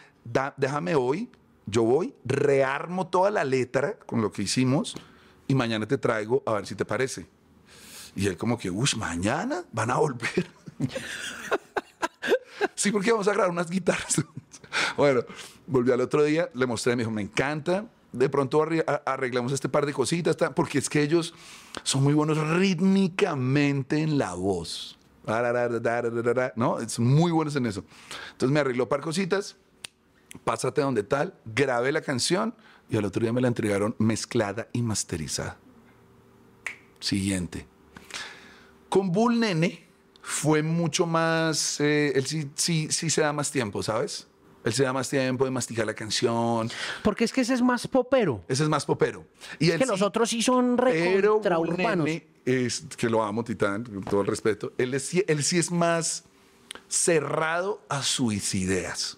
[0.58, 1.30] déjame hoy,
[1.68, 4.96] yo voy, rearmo toda la letra con lo que hicimos
[5.48, 7.28] y mañana te traigo a ver si te parece.
[8.16, 10.48] Y él como que, uy, mañana van a volver.
[12.74, 14.26] sí, porque vamos a grabar unas guitarras.
[14.98, 15.22] bueno,
[15.68, 18.66] volví al otro día, le mostré, me dijo, me encanta, de pronto
[19.06, 21.36] arreglamos este par de cositas, porque es que ellos
[21.84, 24.99] son muy buenos rítmicamente en la voz.
[26.56, 26.80] ¿No?
[26.80, 27.84] Es muy buenos en eso.
[28.32, 29.58] Entonces me arregló par cositas,
[30.44, 32.56] pásate donde tal, grabé la canción
[32.90, 35.58] y al otro día me la entregaron mezclada y masterizada.
[37.00, 37.68] Siguiente.
[38.90, 39.88] Con Bull Nene
[40.22, 44.28] fue mucho más, eh, él sí, sí, sí se da más tiempo, ¿sabes?
[44.64, 46.70] Él se da más tiempo de masticar la canción.
[47.04, 48.44] Porque es que ese es más popero.
[48.48, 49.26] Ese es más popero.
[49.58, 52.10] Y es que los otros sí son recontra urbanos.
[52.50, 54.74] Es, que lo amo, Titán, con todo el respeto.
[54.78, 56.24] Él, es, él sí es más
[56.88, 59.18] cerrado a sus ideas.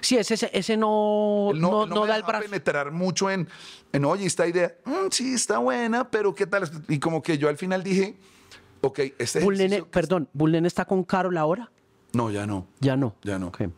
[0.00, 2.44] Sí, ese, ese no, no, no, da el brazo.
[2.44, 3.48] penetrar mucho en,
[3.92, 6.68] en oye, esta idea, mm, sí, está buena, pero ¿qué tal?
[6.88, 8.16] Y como que yo al final dije,
[8.80, 11.70] ok, este Bullene, Perdón, ¿Bullene está con Carol ahora?
[12.12, 12.66] No, ya no.
[12.80, 13.14] Ya no.
[13.22, 13.46] Ya no.
[13.48, 13.70] Okay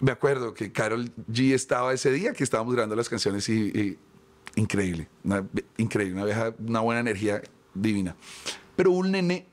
[0.00, 3.98] me acuerdo que Carol G estaba ese día que estábamos grabando las canciones y,
[4.56, 5.08] increíble,
[5.76, 7.42] increíble, una vieja, una buena energía,
[7.72, 8.16] divina.
[8.74, 9.46] Pero un nene,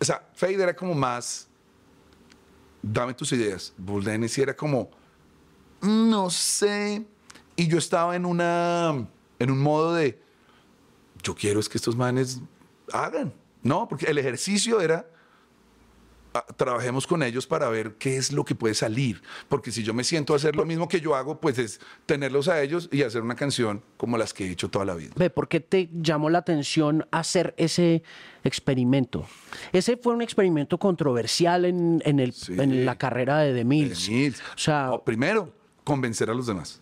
[0.00, 1.48] o sea, Fade era como más,
[2.82, 3.72] dame tus ideas.
[3.78, 4.90] Bull nene sí era como,
[5.80, 7.06] no sé.
[7.56, 9.06] Y yo estaba en una,
[9.38, 10.20] en un modo de,
[11.22, 12.40] yo quiero es que estos manes
[12.92, 13.32] hagan.
[13.62, 15.08] No, porque el ejercicio era
[16.56, 19.22] trabajemos con ellos para ver qué es lo que puede salir.
[19.48, 22.48] Porque si yo me siento a hacer lo mismo que yo hago, pues es tenerlos
[22.48, 25.12] a ellos y hacer una canción como las que he hecho toda la vida.
[25.16, 28.02] Ve, ¿por qué te llamó la atención hacer ese
[28.44, 29.26] experimento?
[29.72, 34.08] Ese fue un experimento controversial en, el, en la carrera de The Mills.
[34.54, 35.52] O sea, primero,
[35.84, 36.80] convencer a los demás.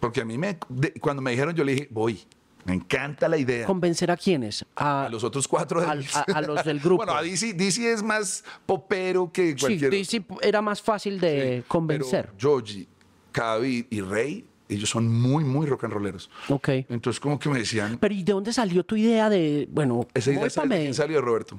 [0.00, 0.58] Porque a mí me,
[1.00, 2.26] cuando me dijeron, yo le dije, voy.
[2.64, 3.66] Me encanta la idea.
[3.66, 4.64] ¿Convencer a quiénes?
[4.76, 5.80] A, los otros cuatro.
[5.80, 6.98] a, los del grupo.
[6.98, 9.90] bueno, a DC, DC, es más popero que cualquier...
[9.92, 12.30] Sí, DC era más fácil de convencer.
[12.36, 12.86] Pero Joji,
[13.32, 16.30] Cavi y Rey, ellos son muy, muy rock and rolleros.
[16.48, 16.68] Ok.
[16.88, 17.98] Entonces, como que me decían...
[17.98, 20.06] Pero ¿y de dónde salió tu idea de, bueno...
[20.14, 21.58] Esa idea salió, salió de Roberto.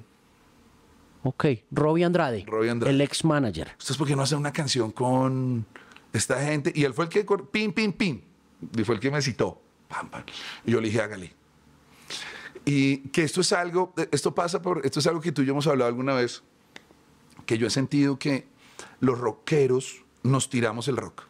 [1.23, 2.45] Ok, Robbie Andrade.
[2.47, 2.93] Robbie Andrade.
[2.93, 3.69] El ex manager.
[3.71, 5.65] Entonces, ¿por qué no hacer una canción con
[6.13, 6.71] esta gente?
[6.73, 7.25] Y él fue el que...
[7.51, 8.21] Pim, pim, pim.
[8.77, 9.62] Y fue el que me citó.
[10.65, 11.33] Y yo le dije, hágale.
[12.65, 15.51] Y que esto es algo, esto pasa por, esto es algo que tú y yo
[15.51, 16.43] hemos hablado alguna vez,
[17.45, 18.47] que yo he sentido que
[18.99, 21.23] los rockeros nos tiramos el rock.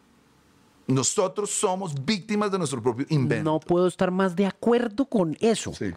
[0.86, 3.50] Nosotros somos víctimas de nuestro propio invento.
[3.50, 5.72] No puedo estar más de acuerdo con eso.
[5.72, 5.92] Sí.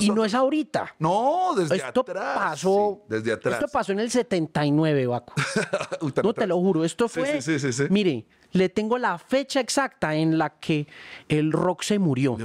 [0.00, 0.96] Y no es ahorita.
[0.98, 2.34] No, desde esto atrás.
[2.36, 3.54] Pasó, desde atrás.
[3.54, 5.34] Esto pasó en el 79, Baco.
[6.22, 6.84] no te lo juro.
[6.84, 7.40] Esto fue.
[7.40, 10.86] Sí, sí, sí, mire, le tengo la fecha exacta en la que
[11.28, 12.36] el rock se murió.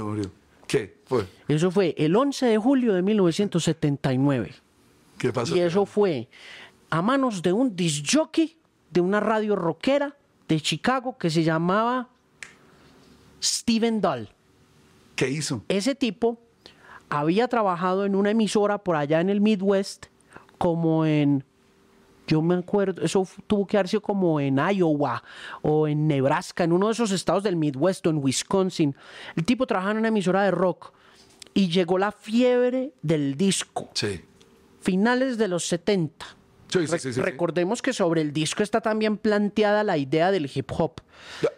[0.66, 1.26] ¿Qué fue?
[1.48, 4.54] Eso fue el 11 de julio de 1979.
[5.18, 5.56] ¿Qué pasó?
[5.56, 6.28] Y eso fue
[6.90, 8.56] a manos de un disc jockey
[8.90, 10.16] de una radio rockera
[10.48, 12.08] de Chicago que se llamaba
[13.42, 14.28] Steven Dahl.
[15.16, 15.62] ¿Qué hizo?
[15.68, 16.38] Ese tipo
[17.08, 20.06] había trabajado en una emisora por allá en el Midwest,
[20.58, 21.44] como en,
[22.26, 25.22] yo me acuerdo, eso tuvo que haber sido como en Iowa
[25.62, 28.94] o en Nebraska, en uno de esos estados del Midwest o en Wisconsin.
[29.36, 30.92] El tipo trabajaba en una emisora de rock
[31.54, 33.90] y llegó la fiebre del disco.
[33.94, 34.20] Sí.
[34.80, 36.26] Finales de los 70.
[36.68, 41.02] Sí, sí, recordemos que sobre el disco está también planteada la idea del hip hop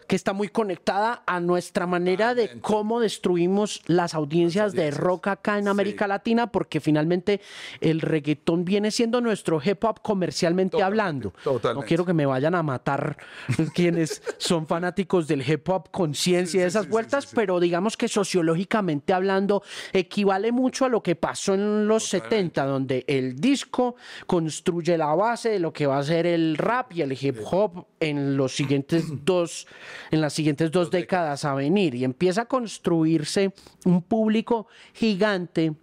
[0.06, 5.58] que está muy conectada a nuestra manera de cómo destruimos las audiencias, de rock acá
[5.58, 7.40] en América Latina, porque finalmente
[7.80, 11.32] el reggaetón viene siendo nuestro hip hop comercialmente hablando.
[11.44, 13.16] No quiero que me vayan a matar
[13.74, 19.62] quienes son fanáticos del hip hop conciencia de esas vueltas, pero digamos que sociológicamente hablando
[19.92, 25.50] equivale mucho a lo que pasó en los 70, donde el disco construye la base
[25.50, 29.04] de lo que va a ser el rap y el hip hop en los siguientes
[29.24, 29.66] dos
[30.10, 33.52] en las siguientes dos décadas a venir y empieza a construirse
[33.84, 35.74] un público gigante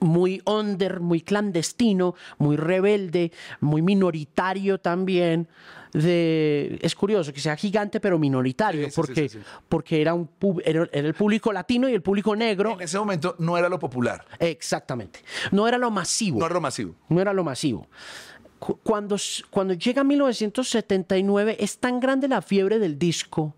[0.00, 5.48] muy under, muy clandestino, muy rebelde, muy minoritario también.
[5.92, 9.30] De, es curioso que sea gigante pero minoritario, porque,
[9.66, 10.28] porque era, un,
[10.62, 12.74] era, el público latino y el público negro.
[12.74, 14.24] En ese momento no era lo popular.
[14.38, 15.20] Exactamente.
[15.52, 16.38] No era lo masivo.
[16.40, 16.94] No era lo masivo.
[17.08, 17.88] No era lo masivo
[18.58, 19.16] cuando,
[19.50, 23.54] cuando llega 1979 es tan grande la fiebre del disco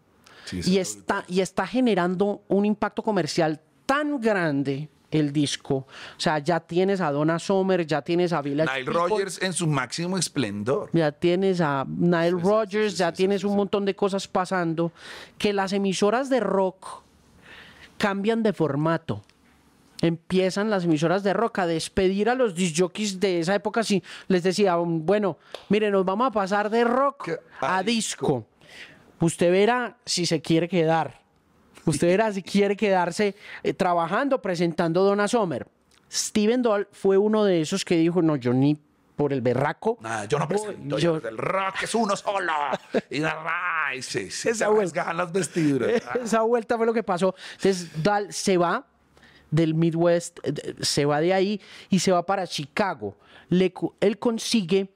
[0.53, 5.75] y, está, y está generando un impacto comercial tan grande el disco.
[5.77, 5.87] O
[6.21, 10.19] sea, ya tienes a Donna Summer, ya tienes a Village Nile Rogers en su máximo
[10.19, 10.91] esplendor.
[10.93, 14.93] Ya tienes a Nile Rogers, ya tienes un montón de cosas pasando
[15.39, 17.03] que las emisoras de rock
[17.97, 19.23] cambian de formato
[20.01, 23.83] empiezan las emisoras de rock a despedir a los disjockeys de esa época.
[23.83, 27.31] Si les decía, bueno, mire, nos vamos a pasar de rock
[27.61, 28.47] a, disco.
[29.21, 31.21] Usted verá si se quiere quedar.
[31.85, 35.67] Usted verá si quiere quedarse eh, trabajando, presentando Donna Summer.
[36.11, 38.79] Steven Doll fue uno de esos que dijo, no, yo ni
[39.17, 39.99] por el berraco.
[40.29, 42.53] yo no presento, yo, el rock es uno solo.
[43.11, 46.03] y y sí, sí, esa vuelta, las vestiduras.
[46.23, 47.35] Esa vuelta fue lo que pasó.
[47.57, 48.87] Entonces, Dal se va
[49.51, 53.17] del Midwest, eh, se va de ahí y se va para Chicago.
[53.51, 54.91] él consigue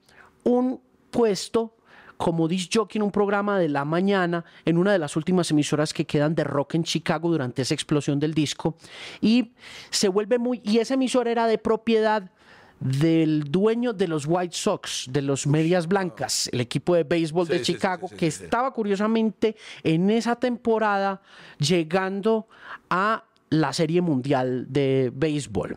[0.45, 0.81] un
[1.11, 1.75] puesto
[2.23, 5.93] como disc jockey en un programa de la mañana en una de las últimas emisoras
[5.93, 8.77] que quedan de rock en Chicago durante esa explosión del disco
[9.21, 9.51] y
[9.91, 12.31] se vuelve muy y esa emisora era de propiedad
[12.79, 17.63] del dueño de los White Sox, de los Medias Blancas, el equipo de béisbol de
[17.63, 21.23] Chicago, que estaba curiosamente en esa temporada
[21.59, 22.49] llegando
[22.91, 25.77] a la Serie Mundial de Béisbol.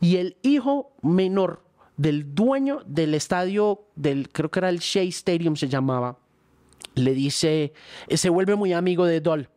[0.00, 1.64] Y el hijo menor
[1.96, 6.18] del dueño del estadio, del, creo que era el Shea Stadium se llamaba,
[6.94, 7.72] le dice,
[8.10, 9.48] se vuelve muy amigo de Doll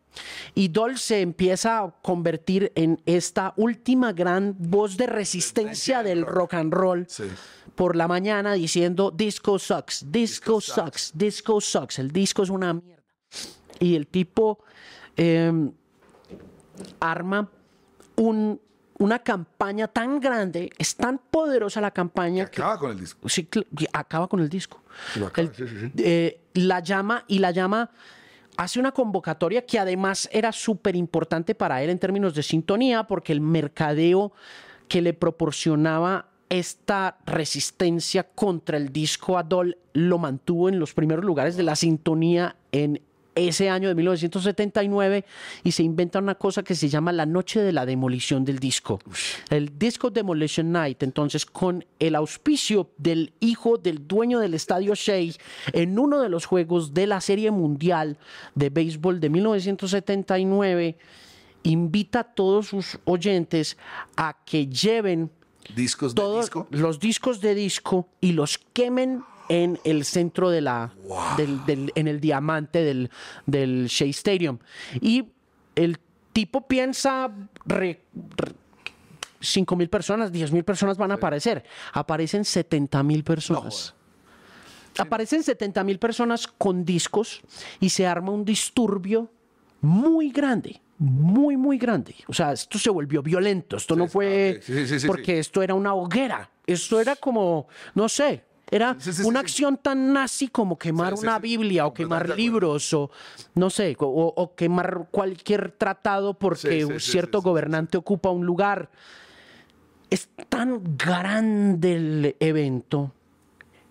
[0.56, 6.54] Y Doll se empieza a convertir en esta última gran voz de resistencia del rock
[6.54, 7.06] and roll
[7.76, 13.04] por la mañana diciendo disco sucks, disco, sucks, disco sucks, el disco es una mierda.
[13.80, 14.64] Y el tipo
[15.18, 15.72] em,
[17.00, 17.52] arma
[18.18, 18.60] un,
[19.00, 22.48] una campaña tan grande, es tan poderosa la campaña.
[22.48, 23.30] Que acaba con el disco.
[23.30, 23.48] Sí,
[23.94, 24.82] acaba con el disco.
[25.98, 27.92] Eh, la llama y la llama
[28.58, 33.32] hace una convocatoria que además era súper importante para él en términos de sintonía, porque
[33.32, 34.34] el mercadeo
[34.88, 41.58] que le proporcionaba esta resistencia contra el disco Adol lo mantuvo en los primeros lugares
[41.58, 43.02] de la sintonía en
[43.38, 45.26] ese año de 1979
[45.64, 49.00] y se inventa una cosa que se llama la noche de la demolición del disco.
[49.50, 55.34] El Disco Demolition Night, entonces con el auspicio del hijo del dueño del estadio Shea
[55.74, 58.18] en uno de los juegos de la Serie Mundial
[58.56, 60.98] de Béisbol de 1979,
[61.64, 63.78] invita a todos sus oyentes
[64.16, 65.32] a que lleven
[65.76, 66.68] discos todos disco?
[66.70, 70.94] los discos de disco y los quemen en el centro de la,
[71.38, 73.10] del, en el diamante del,
[73.46, 74.60] del Shea Stadium.
[75.02, 75.26] Y
[75.76, 76.00] el
[76.34, 77.32] tipo piensa,
[79.40, 81.64] 5 mil personas, 10 mil personas van a aparecer.
[81.94, 83.94] Aparecen 70 mil personas.
[84.98, 87.42] Aparecen 70 mil personas con discos
[87.80, 89.30] y se arma un disturbio
[89.82, 92.16] muy grande muy, muy grande.
[92.28, 93.78] O sea, esto se volvió violento.
[93.78, 94.62] Esto no fue
[95.06, 96.50] porque esto era una hoguera.
[96.66, 101.94] Esto era como, no sé, era una acción tan nazi como quemar una Biblia o
[101.94, 103.10] quemar libros o
[103.56, 108.90] no sé, o, quemar cualquier tratado porque un cierto gobernante ocupa un lugar.
[110.10, 113.14] Es tan grande el evento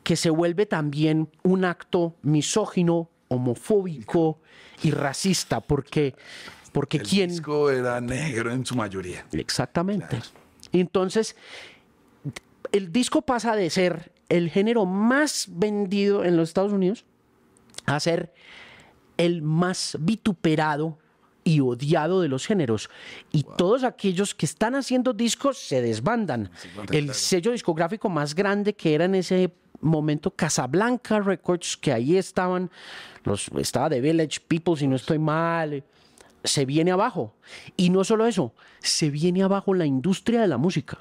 [0.03, 4.39] que se vuelve también un acto misógino, homofóbico
[4.83, 6.15] y racista porque
[6.73, 9.27] porque el quién disco era negro en su mayoría.
[9.33, 10.21] Exactamente.
[10.73, 11.35] Entonces
[12.73, 17.05] el disco pasa de ser el género más vendido en los Estados Unidos
[17.87, 18.33] a ser
[19.17, 20.99] el más vituperado
[21.45, 22.91] y odiado de los géneros.
[23.31, 26.51] Y todos aquellos que están haciendo discos se desbandan.
[26.91, 32.71] el sello discográfico más grande que era en ese momento Casablanca Records, que ahí estaban,
[33.25, 35.85] los, estaba The Village People, si no estoy mal,
[36.43, 37.37] se viene abajo.
[37.77, 40.99] Y no solo eso, se viene abajo la industria de la música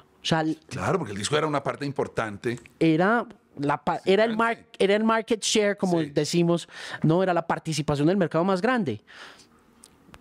[0.68, 2.58] claro, porque el disco era una parte importante.
[2.78, 3.26] Era,
[3.58, 4.36] la, era, el,
[4.78, 6.68] era el market share, como decimos,
[7.02, 9.02] no era la participación del mercado más grande.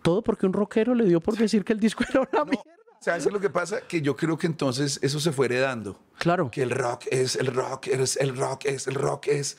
[0.02, 2.76] Todo porque un rockero le dio por decir que el disco era una mierda.
[3.06, 3.82] ¿Sabes lo que pasa?
[3.82, 6.00] Que yo creo que entonces eso se fue heredando.
[6.18, 6.50] Claro.
[6.50, 9.58] Que el rock es, el rock es, el rock es, el rock es.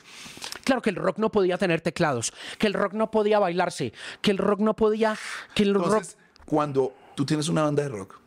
[0.65, 4.31] Claro que el rock no podía tener teclados, que el rock no podía bailarse, que
[4.31, 5.17] el rock no podía.
[5.55, 8.19] Que el entonces, cuando tú tienes una banda de rock,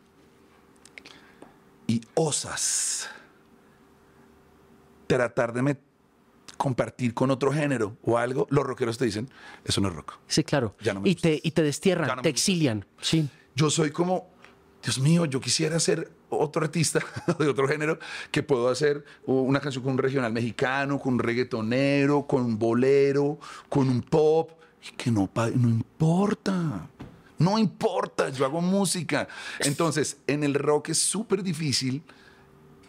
[1.91, 3.09] y osas
[5.07, 5.77] tratar de
[6.55, 9.29] compartir con otro género o algo, los rockeros te dicen,
[9.65, 10.13] eso no es rock.
[10.25, 10.73] Sí, claro.
[11.03, 12.85] y, te, y te destierran, te exilian.
[13.01, 13.27] Sí.
[13.55, 14.29] Yo soy como,
[14.81, 17.01] Dios mío, yo quisiera ser otro artista
[17.39, 17.99] de otro género
[18.31, 23.37] que puedo hacer una canción con un regional mexicano, con un reggaetonero, con un bolero,
[23.67, 24.51] con un pop,
[24.95, 26.89] que no, no importa.
[27.41, 29.27] No importa, yo hago música.
[29.59, 32.03] Entonces, en el rock es súper difícil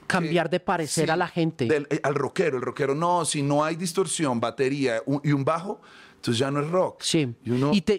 [0.06, 1.68] cambiar de parecer a la gente.
[1.90, 5.80] Eh, al rockero, el rockero, no, si no hay distorsión, batería y un bajo,
[6.16, 7.02] entonces ya no es rock.
[7.02, 7.34] Sí.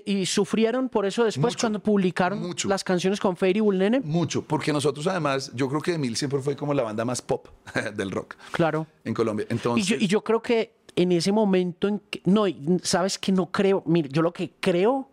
[0.06, 4.00] ¿Y, sufrieron por eso después cuando publicaron las canciones con Fairy Nene?
[4.00, 7.48] Mucho, porque nosotros además, yo creo que Emil siempre fue como la banda más pop
[7.96, 8.36] del rock.
[8.52, 8.88] Claro.
[9.04, 9.48] En Colombia.
[9.50, 12.46] Entonces, y yo creo que en ese momento en que, no,
[12.84, 15.10] sabes que no creo, mire, yo lo que creo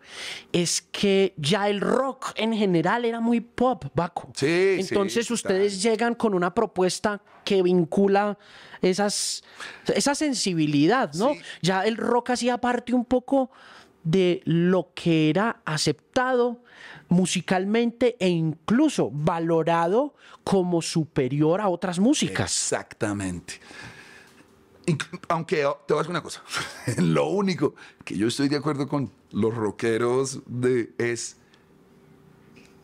[0.53, 4.31] es que ya el rock en general era muy pop, Baco.
[4.35, 8.39] Sí, Entonces ustedes llegan con una propuesta que vincula
[8.83, 9.43] esas,
[9.95, 11.33] esa sensibilidad, ¿no?
[11.63, 13.51] Ya el rock hacía parte un poco
[14.03, 16.63] de lo que era aceptado
[17.09, 20.15] musicalmente e incluso valorado
[20.45, 22.51] como superior a otras músicas.
[22.51, 23.61] Exactamente.
[25.29, 26.43] Aunque te voy a decir una cosa,
[26.99, 27.75] lo único
[28.05, 31.37] que yo estoy de acuerdo con los rockeros de, es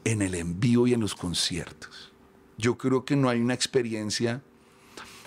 [0.04, 2.12] en el envío y en los conciertos.
[2.58, 4.42] Yo creo que no hay una experiencia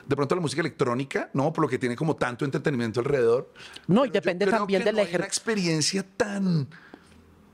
[0.10, 1.54] de pronto la música electrónica, ¿no?
[1.54, 3.54] Por lo que tiene como tanto entretenimiento alrededor.
[3.86, 6.68] No, y depende también de la no experiencia tan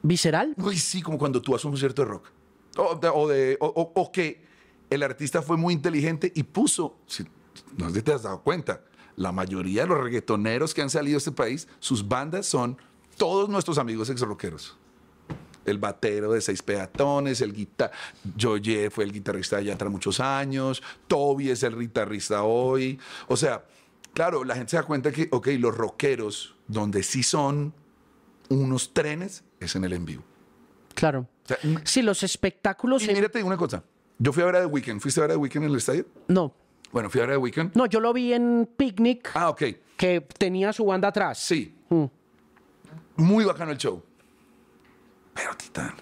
[0.02, 0.54] visceral.
[0.58, 2.32] Uy, sí, como cuando tú a un concierto de rock.
[2.78, 4.46] O, de, o, que
[4.90, 7.26] el artista fue muy inteligente y puso, si,
[7.78, 8.82] no sé si te has dado cuenta,
[9.16, 12.78] la mayoría de los reggaetoneros que han salido de este país, sus bandas son
[13.18, 14.78] todos nuestros amigos ex rockeros.
[15.66, 17.92] el batero de seis peatones, el guitar
[18.40, 23.00] Joye fue el guitarrista de tras muchos años, Toby es el guitarrista hoy.
[23.28, 23.66] O sea,
[24.14, 27.74] claro, la gente se da cuenta que, ok, los rockeros, donde sí son
[28.50, 30.24] unos trenes, es en el en vivo.
[30.94, 31.28] Claro.
[31.84, 33.04] sí, los espectáculos.
[33.04, 33.84] Y mira, te digo una cosa.
[34.18, 35.02] Yo fui a ver a The Weeknd.
[35.02, 36.06] ¿Fuiste a ver a The Weeknd en el estadio?
[36.28, 36.54] No.
[36.96, 37.76] Bueno, fui a ver a The Weeknd.
[37.76, 39.32] No, yo lo vi en Picnic.
[39.34, 39.64] Ah, ok.
[39.98, 41.38] Que tenía su banda atrás.
[41.38, 41.76] Sí.
[41.90, 42.06] Mm.
[43.18, 44.02] Muy bacano el show.
[45.34, 45.94] Pero, Titán,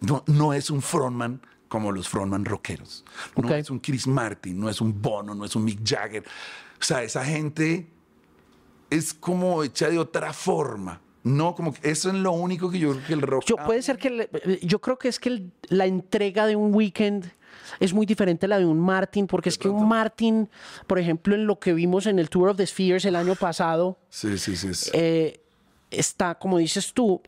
[0.00, 3.04] no, no es un frontman como los frontman rockeros.
[3.36, 6.24] No es un Chris Martin, no es un Bono, no es un Mick Jagger.
[6.24, 7.88] O sea, esa gente
[8.90, 11.00] es como hecha de otra forma.
[11.22, 13.44] No, como que eso es lo único que yo creo que el rock.
[13.46, 17.30] Yo, puede ser que yo creo que es que la entrega de un weekend
[17.80, 20.48] es muy diferente a la de un Martin, porque es que un Martin,
[20.86, 23.98] por ejemplo, en lo que vimos en el Tour of the Spheres el año pasado,
[24.08, 25.40] sí, sí, sí, eh,
[25.90, 27.20] está, como dices tú,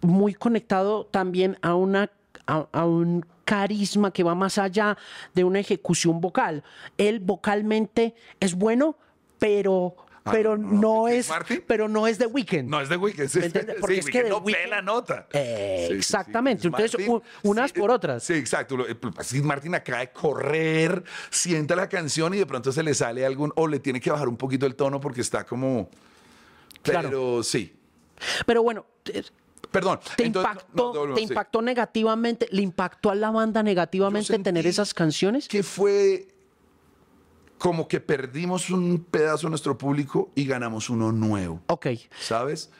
[0.00, 2.10] muy conectado también a una
[2.46, 4.96] a, un carisma que va más allá
[5.34, 6.62] de una ejecución vocal.
[6.98, 8.96] Él vocalmente es bueno,
[9.38, 11.30] pero pero no, es
[11.66, 12.68] pero no es The Weeknd.
[12.68, 13.40] No es The Weeknd, sí,
[13.80, 15.26] porque es que no ve la nota.
[15.32, 16.96] Eh, exactamente, entonces
[17.42, 18.22] unas por otras.
[18.22, 18.76] Sí, exacto.
[19.16, 23.52] Así Martin acaba de correr, sienta la canción y de pronto se le sale algún
[23.56, 25.90] o le tiene que bajar un poquito el tono porque está como
[26.82, 27.74] pero sí.
[28.46, 28.86] Pero bueno,
[29.70, 30.00] Perdón.
[30.16, 32.46] ¿Te, impactó, negativamente?
[32.50, 35.48] ¿Le impactó a la banda negativamente tener esas canciones?
[35.48, 36.28] Que fue
[37.62, 41.62] como que perdimos un pedazo de nuestro público y ganamos uno nuevo.
[41.68, 41.86] Ok.
[42.20, 42.72] ¿Sabes?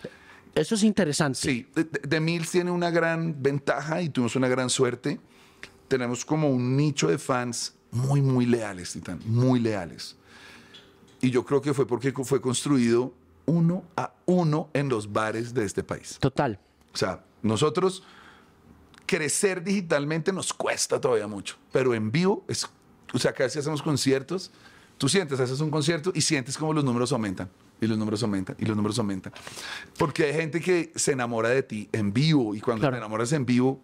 [0.56, 1.38] Eso es interesante.
[1.38, 1.68] Sí.
[2.08, 5.20] The Mills tiene una gran ventaja y tuvimos una gran suerte.
[5.86, 9.20] Tenemos como un nicho de fans muy, muy leales, Titán.
[9.24, 10.16] Muy leales.
[11.20, 13.14] Y yo creo que fue porque fue construido
[13.46, 16.18] uno a uno en los bares de este país.
[16.18, 16.58] Total.
[16.92, 18.02] O sea, nosotros
[19.06, 22.68] crecer digitalmente nos cuesta todavía mucho, pero en vivo es,
[23.14, 24.50] o sea, casi hacemos conciertos,
[25.02, 27.50] tú sientes, haces un concierto y sientes como los números aumentan.
[27.80, 29.32] Y los números aumentan, y los números aumentan.
[29.98, 33.44] Porque hay gente que se enamora de ti en vivo, y cuando te enamoras en
[33.44, 33.80] vivo,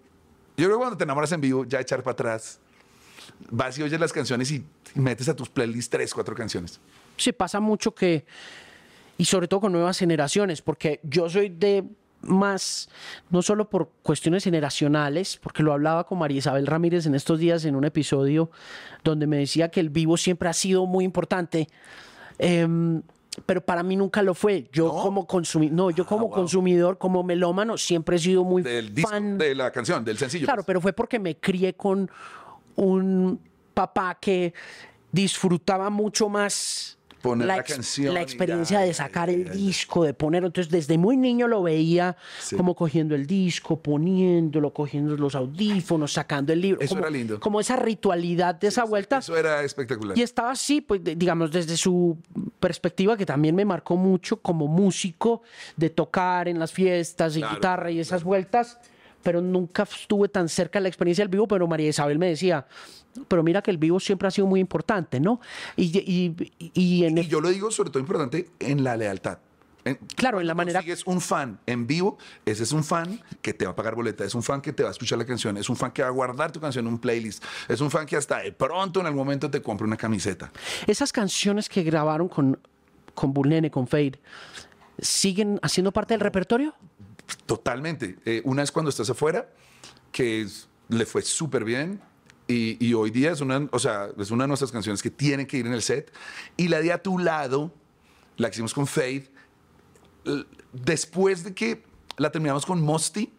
[0.57, 2.61] yo creo que cuando te enamoras en vivo, ya echar para atrás,
[3.51, 4.65] vas y oyes las canciones y
[4.95, 6.79] metes a tus playlists tres, cuatro canciones.
[7.17, 8.25] Sí, pasa mucho que,
[9.17, 11.83] y sobre todo con nuevas generaciones, porque yo soy de
[12.23, 12.89] más,
[13.31, 17.65] no solo por cuestiones generacionales, porque lo hablaba con María Isabel Ramírez en estos días
[17.65, 18.51] en un episodio
[19.05, 21.69] donde me decía que el vivo siempre ha sido muy importante.
[22.39, 23.03] Em,
[23.47, 24.69] pero para mí nunca lo fue.
[24.73, 28.65] Yo como consumidor, no, yo como ah, consumidor, como melómano, siempre he sido muy
[29.01, 30.45] fan de la canción, del sencillo.
[30.45, 32.11] Claro, pero fue porque me crié con
[32.77, 33.41] un
[33.75, 34.55] papá que
[35.13, 38.15] disfrutaba mucho más poner la, canción.
[38.15, 40.49] La experiencia de sacar el disco, de ponerlo.
[40.49, 42.17] Entonces, desde muy niño lo veía
[42.57, 46.81] como cogiendo el disco, poniéndolo, cogiendo los audífonos, sacando el libro.
[46.81, 47.41] Eso como, era lindo.
[47.41, 49.19] Como esa ritualidad de esa vuelta.
[49.19, 50.17] Eso era espectacular.
[50.17, 52.19] Y estaba así, pues, digamos, desde su
[52.61, 55.43] perspectiva, que también me marcó mucho como músico,
[55.77, 58.79] de tocar en las fiestas y guitarra y esas vueltas
[59.23, 62.67] pero nunca estuve tan cerca de la experiencia del vivo, pero María Isabel me decía,
[63.27, 65.41] pero mira que el vivo siempre ha sido muy importante, ¿no?
[65.77, 66.35] Y, y,
[66.75, 69.39] y, yo lo digo sobre todo importante en la lealtad.
[70.15, 70.83] claro, en la manera.
[70.83, 73.95] Si es un fan en vivo, ese es un fan que te va a pagar
[73.95, 76.03] boleta, es un fan que te va a escuchar la canción, es un fan que
[76.03, 79.01] va a guardar tu canción en un playlist, es un fan que hasta de pronto
[79.01, 80.53] en algún momento te compra una camiseta.
[80.87, 82.59] Esas canciones que grabaron con,
[83.15, 84.21] con Bulnene, con Fade,
[84.99, 86.75] ¿siguen haciendo parte del repertorio?
[87.47, 88.17] Totalmente.
[88.25, 89.49] Eh, una es cuando estás afuera,
[90.13, 90.47] que
[90.89, 92.01] le fue súper bien.
[92.51, 95.59] Y, hoy día es una, o sea, es una de nuestras canciones que tienen que
[95.59, 96.11] ir en el set.
[96.57, 97.75] Y la de A Tu Lado,
[98.39, 99.31] la que hicimos con Faith,
[100.73, 101.85] después de que
[102.17, 103.31] la terminamos con Mosty,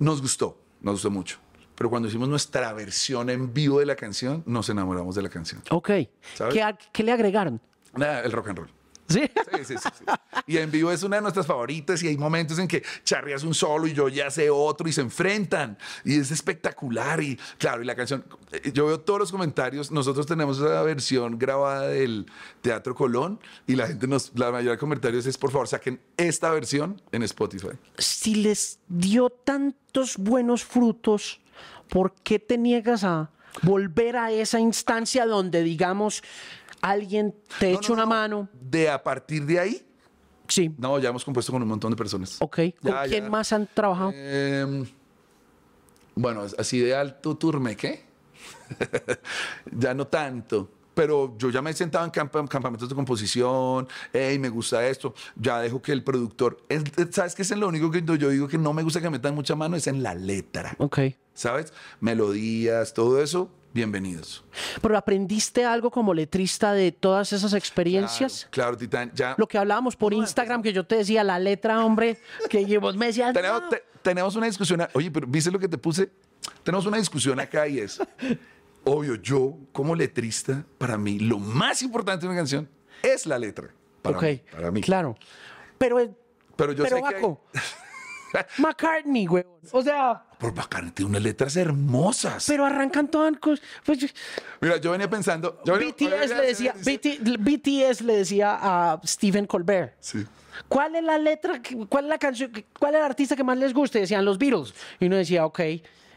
[0.00, 1.38] nos gustó, nos gustó mucho.
[1.76, 5.62] Pero cuando hicimos nuestra versión en vivo de la canción, nos enamoramos de la canción.
[5.70, 5.86] Ok.
[5.88, 7.60] ¿Qué, ¿Qué, le agregaron?
[7.96, 8.70] el rock and roll.
[9.08, 9.20] ¿Sí?
[9.20, 10.04] Sí, sí, sí,
[10.46, 13.54] Y en vivo es una de nuestras favoritas y hay momentos en que charreas un
[13.54, 17.84] solo y yo ya sé otro y se enfrentan y es espectacular y claro, y
[17.84, 22.26] la canción, eh, yo veo todos los comentarios, nosotros tenemos esa versión grabada del
[22.62, 26.50] Teatro Colón y la gente nos, la mayoría de comentarios es por favor saquen esta
[26.50, 27.68] versión en Spotify.
[27.98, 31.40] Si les dio tantos buenos frutos,
[31.88, 33.30] ¿por qué te niegas a
[33.62, 36.22] volver a esa instancia donde digamos
[36.84, 38.48] alguien te echa una mano.
[38.60, 39.86] De a partir de ahí.
[40.46, 40.70] Sí.
[40.76, 42.36] No, ya hemos compuesto con un montón de personas.
[42.40, 42.58] Ok.
[42.80, 44.12] ¿Con quién más han trabajado?
[44.14, 44.84] Em,
[46.14, 48.04] bueno, así de alto turme, ¿qué?
[49.72, 50.70] ya no tanto.
[50.94, 55.58] pero yo ya me he sentado en campamentos de composición, hey, me gusta esto, ya
[55.60, 56.64] dejo que el productor,
[57.10, 59.56] ¿sabes qué es lo único que yo digo que no me gusta que metan mucha
[59.56, 59.74] mano?
[59.74, 60.76] Es en la letra.
[60.78, 61.00] Ok.
[61.32, 61.72] ¿Sabes?
[61.98, 64.44] Melodías, todo eso, bienvenidos.
[64.80, 68.46] Pero aprendiste algo como letrista de todas esas experiencias.
[68.50, 69.34] Claro, Titán, ya.
[69.36, 72.18] Lo que hablábamos por Instagram, que yo te decía la letra, hombre,
[72.48, 73.34] que vos me decías.
[73.34, 73.62] Tenemos,
[74.00, 76.10] tenemos una discusión, oye, pero ¿viste lo que te puse?
[76.62, 78.00] Tenemos una discusión acá y es
[78.84, 82.68] obvio, yo como letrista, para mí, lo más importante de una canción
[83.02, 83.70] es la letra.
[84.02, 84.80] Para, mí, para mí.
[84.82, 85.16] Claro.
[85.78, 86.14] Pero,
[86.56, 87.36] pero yo sé que
[88.58, 89.44] McCartney, güey.
[89.72, 90.22] O sea.
[90.38, 92.44] Por McCartney tiene unas letras hermosas.
[92.46, 93.34] Pero arrancan todas.
[93.84, 94.14] Pues,
[94.60, 95.60] Mira, yo venía pensando.
[95.64, 99.94] BTS, le decía, BTS le decía a Stephen Colbert.
[100.00, 100.24] Sí.
[100.68, 101.60] ¿Cuál es la letra?
[101.88, 102.52] ¿Cuál es la canción?
[102.78, 103.98] ¿Cuál es el artista que más les gusta?
[103.98, 104.74] Y decían los Beatles.
[105.00, 105.60] Y uno decía, ok,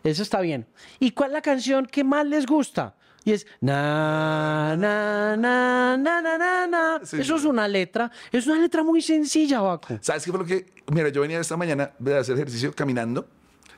[0.04, 0.68] eso está bien.
[1.00, 2.96] ¿Y cuál es la canción que más les gusta?
[3.28, 8.10] Y es na, na, na, na, na, na, Eso es una letra.
[8.32, 10.00] Es una letra muy sencilla, Baco.
[10.00, 10.66] ¿Sabes qué fue lo que.?
[10.94, 13.28] Mira, yo venía esta mañana de hacer ejercicio caminando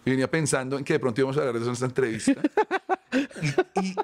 [0.05, 2.33] y venía pensando en que de pronto íbamos a hablar de eso en esta entrevista.
[3.81, 3.95] y,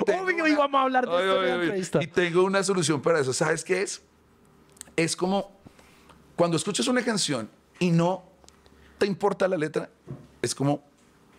[0.00, 2.02] Obvio íbamos a hablar de esto en entrevista.
[2.02, 3.32] Y tengo una solución para eso.
[3.32, 4.02] ¿Sabes qué es?
[4.96, 5.52] Es como
[6.34, 7.48] cuando escuchas una canción
[7.78, 8.24] y no
[8.98, 9.88] te importa la letra,
[10.42, 10.82] es como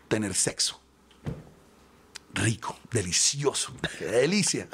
[0.07, 0.80] tener sexo.
[2.41, 4.67] Rico, delicioso, qué delicia.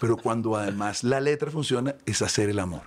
[0.00, 2.82] Pero cuando además la letra funciona, es hacer el amor.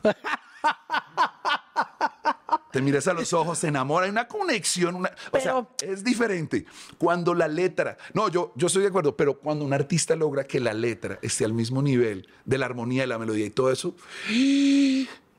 [2.72, 6.66] Te miras a los ojos, se enamora, hay una conexión, una, o sea, es diferente.
[6.98, 10.60] Cuando la letra, no, yo, yo estoy de acuerdo, pero cuando un artista logra que
[10.60, 13.96] la letra esté al mismo nivel de la armonía de la melodía y todo eso,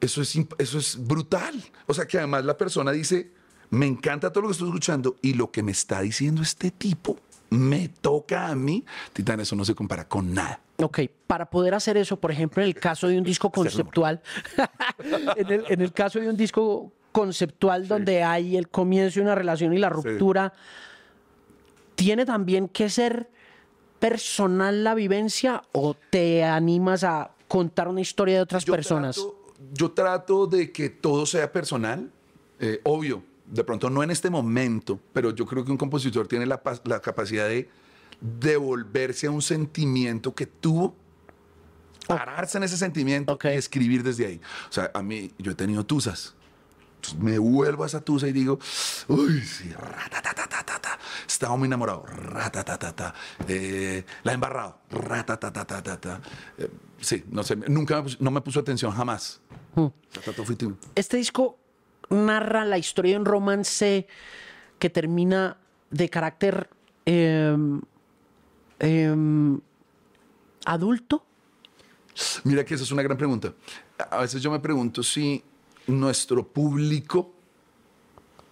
[0.00, 1.62] eso es, eso es brutal.
[1.86, 3.30] O sea, que además la persona dice,
[3.70, 7.20] me encanta todo lo que estoy escuchando y lo que me está diciendo este tipo
[7.50, 8.84] me toca a mí.
[9.12, 10.60] Titán, eso no se compara con nada.
[10.76, 14.20] Ok, para poder hacer eso, por ejemplo, en el caso de un disco conceptual,
[15.36, 19.78] en, el, caso de un disco conceptual donde hay el comienzo de una relación y
[19.78, 20.52] la ruptura,
[21.96, 23.28] ¿tiene también que ser
[23.98, 29.20] personal la vivencia o te animas a contar una historia de otras personas?
[29.72, 32.10] yo trato de que todo sea personal,
[32.60, 36.46] eh, obvio de pronto no en este momento, pero yo creo que un compositor tiene
[36.46, 36.60] la,
[37.00, 37.68] capacidad de
[38.20, 40.94] devolverse a un sentimiento que tuvo,
[42.06, 44.40] pararse en ese sentimiento y escribir desde ahí.
[44.68, 46.34] O sea, a mí, yo he tenido tusas.
[47.18, 48.58] me vuelvo a esa tusa y digo,
[49.08, 53.14] uy, sí, ratatatatata, estaba muy enamorado, ratatatata,
[53.46, 56.20] eh, la he embarrado, ratatatata,
[56.58, 56.70] eh,
[57.00, 59.40] sí, no sé, nunca no me puso atención jamás.
[59.74, 59.88] Hmm.
[60.96, 61.58] Este disco
[62.10, 64.06] narra la historia de un romance
[64.78, 65.56] que termina
[65.90, 66.70] de carácter
[67.04, 67.80] em,
[68.78, 69.60] em,
[70.64, 71.24] adulto?
[72.44, 73.54] Mira que esa es una gran pregunta.
[74.10, 75.42] A veces yo me pregunto si
[75.86, 77.32] nuestro público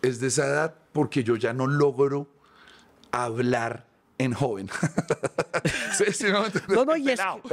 [0.03, 2.29] es de esa edad porque yo ya no logro
[3.11, 3.87] hablar
[4.19, 4.69] en joven.
[6.69, 7.05] no, no, y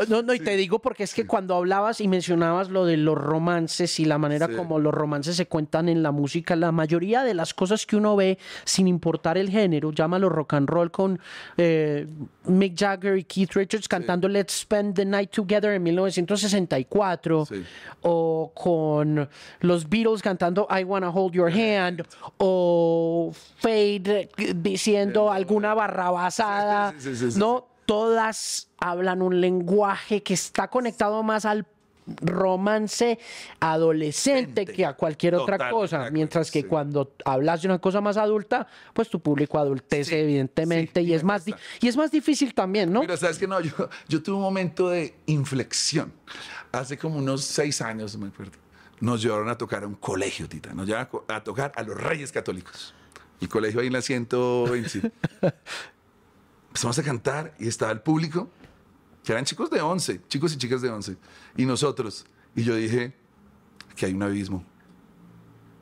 [0.08, 3.18] no, no, y te digo porque es que cuando hablabas y mencionabas lo de los
[3.18, 7.34] romances y la manera como los romances se cuentan en la música, la mayoría de
[7.34, 11.20] las cosas que uno ve, sin importar el género, llámalo rock and roll con
[11.58, 12.08] eh,
[12.46, 17.48] Mick Jagger y Keith Richards cantando Let's Spend the Night Together en 1964,
[18.02, 19.30] o con
[19.62, 22.06] los Beatles cantando I Wanna Hold Your Hand,
[22.38, 25.74] o Fade diciendo alguna
[26.54, 26.94] barrabasada,
[27.38, 27.68] ¿no?
[27.86, 31.66] Todas hablan un lenguaje que está conectado más al
[32.22, 33.20] romance
[33.60, 38.68] adolescente que a cualquier otra cosa, mientras que cuando hablas de una cosa más adulta,
[38.94, 43.02] pues tu público adultece evidentemente y es más y es más difícil también, ¿no?
[43.02, 46.12] Mira, sabes que no, yo, yo tuve un momento de inflexión
[46.72, 48.54] hace como unos seis años, me acuerdo.
[49.00, 50.74] Nos llevaron a tocar a un colegio, Tita.
[50.74, 52.94] Nos llevaron a tocar a los Reyes Católicos.
[53.42, 55.12] Mi colegio ahí en la 120.
[56.74, 58.50] Empezamos a cantar y estaba el público
[59.24, 61.18] que eran chicos de 11, chicos y chicas de 11,
[61.56, 62.26] y nosotros.
[62.56, 63.14] Y yo dije,
[63.96, 64.66] que hay un abismo.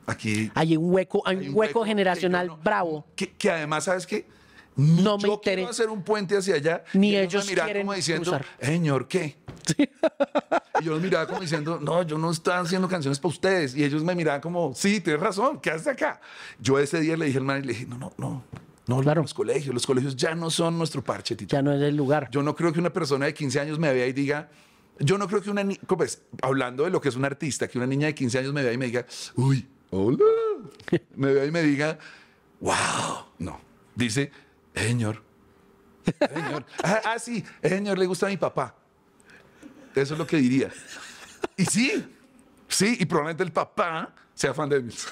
[0.05, 3.05] Aquí hay un hueco, hay un hueco, generacional bravo.
[3.15, 4.27] Que, además, ¿sabes qué?
[4.75, 6.83] No me yo quiero hacer un puente hacia allá.
[6.91, 9.37] Ni ellos, me quieren como diciendo, señor, ¿qué?
[9.77, 13.77] y yo los miraba como diciendo, no, yo no estoy haciendo canciones para ustedes.
[13.77, 16.19] Y ellos me miraban como, sí, tienes razón, ¿qué haces acá?
[16.59, 18.43] Yo ese día le dije al man y le dije, no, no, no,
[18.95, 19.21] no, claro.
[19.21, 19.73] los colegios.
[19.73, 21.55] Los colegios ya no son nuestro parche, Tito.
[21.55, 22.29] Ya no es el lugar.
[22.31, 24.49] Yo no creo que una persona de 15 años me vea y diga,
[24.99, 27.77] yo no creo que una niña, pues, hablando de lo que es un artista, que
[27.77, 30.25] una niña de 15 años me vea y me diga, uy, hola.
[31.15, 31.97] me vea y me diga,
[32.59, 33.25] wow.
[33.39, 33.59] No.
[33.95, 34.31] Dice,
[34.75, 35.21] señor.
[36.33, 36.65] Señor.
[36.83, 38.75] ah, ah, sí, señor, le gusta a mi papá.
[39.95, 40.71] Eso es lo que diría.
[41.57, 42.05] Y sí,
[42.67, 45.07] sí, y probablemente el papá sea fan de Emils.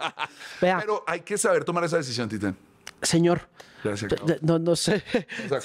[0.60, 2.56] Pero hay que saber tomar esa decisión, Titán.
[3.02, 3.48] Señor.
[4.42, 5.02] No, no sé.
[5.50, 5.58] Va,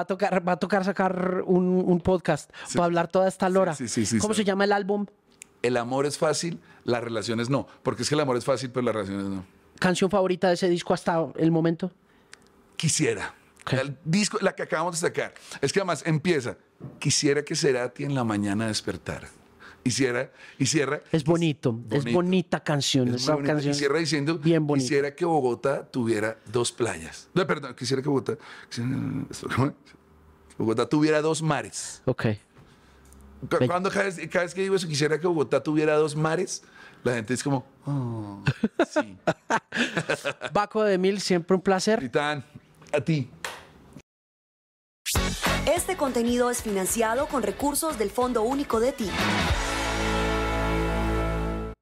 [0.00, 3.74] a tocar, va a tocar sacar un, podcast para hablar toda esta lora.
[3.74, 5.06] Sí, sí, ¿Cómo se llama el álbum?
[5.62, 7.66] El amor es fácil, las relaciones no.
[7.82, 9.44] Porque es que el amor es fácil, pero las relaciones no.
[9.78, 11.90] ¿Canción favorita de ese disco hasta el momento?
[12.76, 13.34] Quisiera.
[13.70, 15.34] El disco, la que acabamos de sacar.
[15.60, 16.56] Es que además empieza.
[16.98, 19.28] Quisiera que Cerati en la mañana despertara.
[19.84, 21.00] Y cierra, y cierra.
[21.10, 23.12] Es bonito, es bonita canción.
[23.14, 27.28] esa canción y cierra diciendo, bien quisiera que Bogotá tuviera dos playas.
[27.34, 28.38] No, perdón, quisiera que Bogotá,
[30.56, 32.02] Bogotá tuviera dos mares.
[32.04, 32.26] Ok.
[33.66, 36.62] Cuando cada vez, que digo eso, quisiera que Bogotá tuviera dos mares,
[37.02, 38.40] la gente es como, oh,
[38.88, 39.18] sí.
[40.52, 41.98] Baco de Mil, siempre un placer.
[41.98, 42.44] Titán,
[42.92, 43.28] a ti.
[45.66, 49.10] Este contenido es financiado con recursos del Fondo Único de Ti.